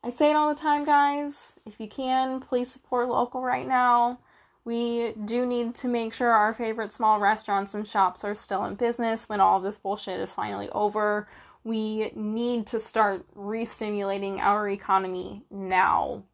I 0.03 0.11
say 0.11 0.30
it 0.30 0.36
all 0.36 0.53
the 0.53 0.61
time, 0.61 0.84
guys. 0.84 1.53
If 1.64 1.78
you 1.78 1.86
can, 1.86 2.40
please 2.40 2.72
support 2.72 3.09
local 3.09 3.40
right 3.40 3.66
now. 3.66 4.18
We 4.64 5.12
do 5.24 5.44
need 5.44 5.74
to 5.76 5.88
make 5.88 6.14
sure 6.14 6.30
our 6.30 6.54
favorite 6.54 6.92
small 6.92 7.18
restaurants 7.18 7.74
and 7.74 7.86
shops 7.86 8.24
are 8.24 8.34
still 8.34 8.64
in 8.64 8.76
business 8.76 9.28
when 9.28 9.40
all 9.40 9.56
of 9.56 9.64
this 9.64 9.78
bullshit 9.78 10.20
is 10.20 10.34
finally 10.34 10.68
over. 10.70 11.28
We 11.64 12.12
need 12.14 12.66
to 12.68 12.78
start 12.78 13.26
re 13.34 13.64
stimulating 13.64 14.40
our 14.40 14.68
economy 14.68 15.44
now 15.50 16.24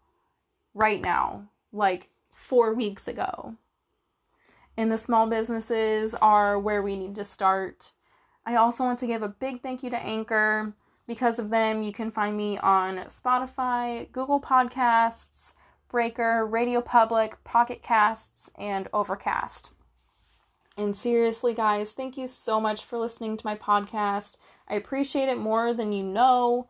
right 0.74 1.00
now, 1.00 1.48
like 1.72 2.10
four 2.34 2.74
weeks 2.74 3.08
ago. 3.08 3.56
And 4.76 4.92
the 4.92 4.98
small 4.98 5.26
businesses 5.26 6.14
are 6.14 6.58
where 6.58 6.82
we 6.82 6.96
need 6.96 7.14
to 7.16 7.24
start. 7.24 7.92
I 8.46 8.56
also 8.56 8.84
want 8.84 8.98
to 9.00 9.06
give 9.06 9.22
a 9.22 9.28
big 9.28 9.62
thank 9.62 9.82
you 9.82 9.90
to 9.90 9.98
Anchor. 9.98 10.74
Because 11.06 11.38
of 11.38 11.48
them, 11.48 11.82
you 11.82 11.92
can 11.92 12.10
find 12.10 12.36
me 12.36 12.58
on 12.58 12.98
Spotify, 13.06 14.12
Google 14.12 14.40
Podcasts, 14.40 15.52
Breaker, 15.88 16.46
Radio 16.46 16.80
Public, 16.80 17.42
Pocket 17.44 17.82
Casts, 17.82 18.50
and 18.58 18.88
Overcast. 18.92 19.70
And 20.76 20.96
seriously, 20.96 21.54
guys, 21.54 21.92
thank 21.92 22.16
you 22.16 22.28
so 22.28 22.60
much 22.60 22.84
for 22.84 22.98
listening 22.98 23.36
to 23.36 23.46
my 23.46 23.56
podcast. 23.56 24.36
I 24.68 24.74
appreciate 24.74 25.28
it 25.28 25.38
more 25.38 25.74
than 25.74 25.92
you 25.92 26.04
know. 26.04 26.68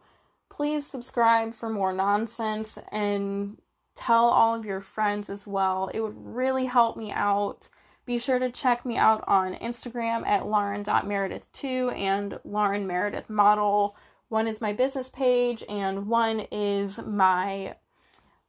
Please 0.49 0.87
subscribe 0.87 1.55
for 1.55 1.69
more 1.69 1.93
nonsense 1.93 2.79
and 2.91 3.59
tell 3.95 4.27
all 4.27 4.55
of 4.55 4.65
your 4.65 4.81
friends 4.81 5.29
as 5.29 5.47
well. 5.47 5.91
It 5.93 6.01
would 6.01 6.17
really 6.17 6.65
help 6.65 6.97
me 6.97 7.13
out. 7.13 7.69
Be 8.07 8.17
sure 8.17 8.39
to 8.39 8.51
check 8.51 8.87
me 8.87 8.97
out 8.97 9.25
on 9.27 9.55
Instagram 9.57 10.27
at 10.27 10.47
lauren.meredith2 10.47 11.95
and 11.95 12.39
Lauren 12.45 12.87
Meredith 12.87 13.29
Model. 13.29 13.95
One 14.29 14.49
is 14.49 14.63
my 14.63 14.73
business 14.73 15.11
page 15.11 15.63
and 15.69 16.07
one 16.07 16.41
is 16.51 16.99
my 16.99 17.75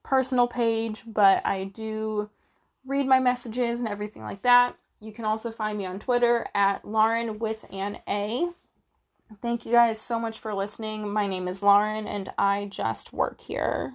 personal 0.10 0.48
page, 0.48 1.04
but 1.06 1.46
I 1.46 1.66
do 1.66 2.32
read 2.84 3.06
my 3.06 3.20
messages 3.20 3.80
and 3.80 3.88
everything 3.88 4.24
like 4.24 4.42
that. 4.42 4.76
You 5.00 5.14
can 5.14 5.24
also 5.24 5.52
find 5.52 5.78
me 5.78 5.86
on 5.86 6.00
Twitter 6.00 6.48
at 6.56 6.84
Lauren 6.84 7.38
with 7.38 7.64
an 7.72 8.00
A. 8.10 8.50
Thank 9.44 9.68
you 9.68 9.72
guys 9.72 10.02
so 10.02 10.20
much 10.20 10.40
for 10.40 10.56
listening. 10.56 11.14
My 11.14 11.28
name 11.28 11.48
is 11.48 11.62
Lauren 11.62 12.08
and 12.08 12.32
I 12.40 12.66
just 12.66 13.14
work 13.14 13.40
here. 13.42 13.94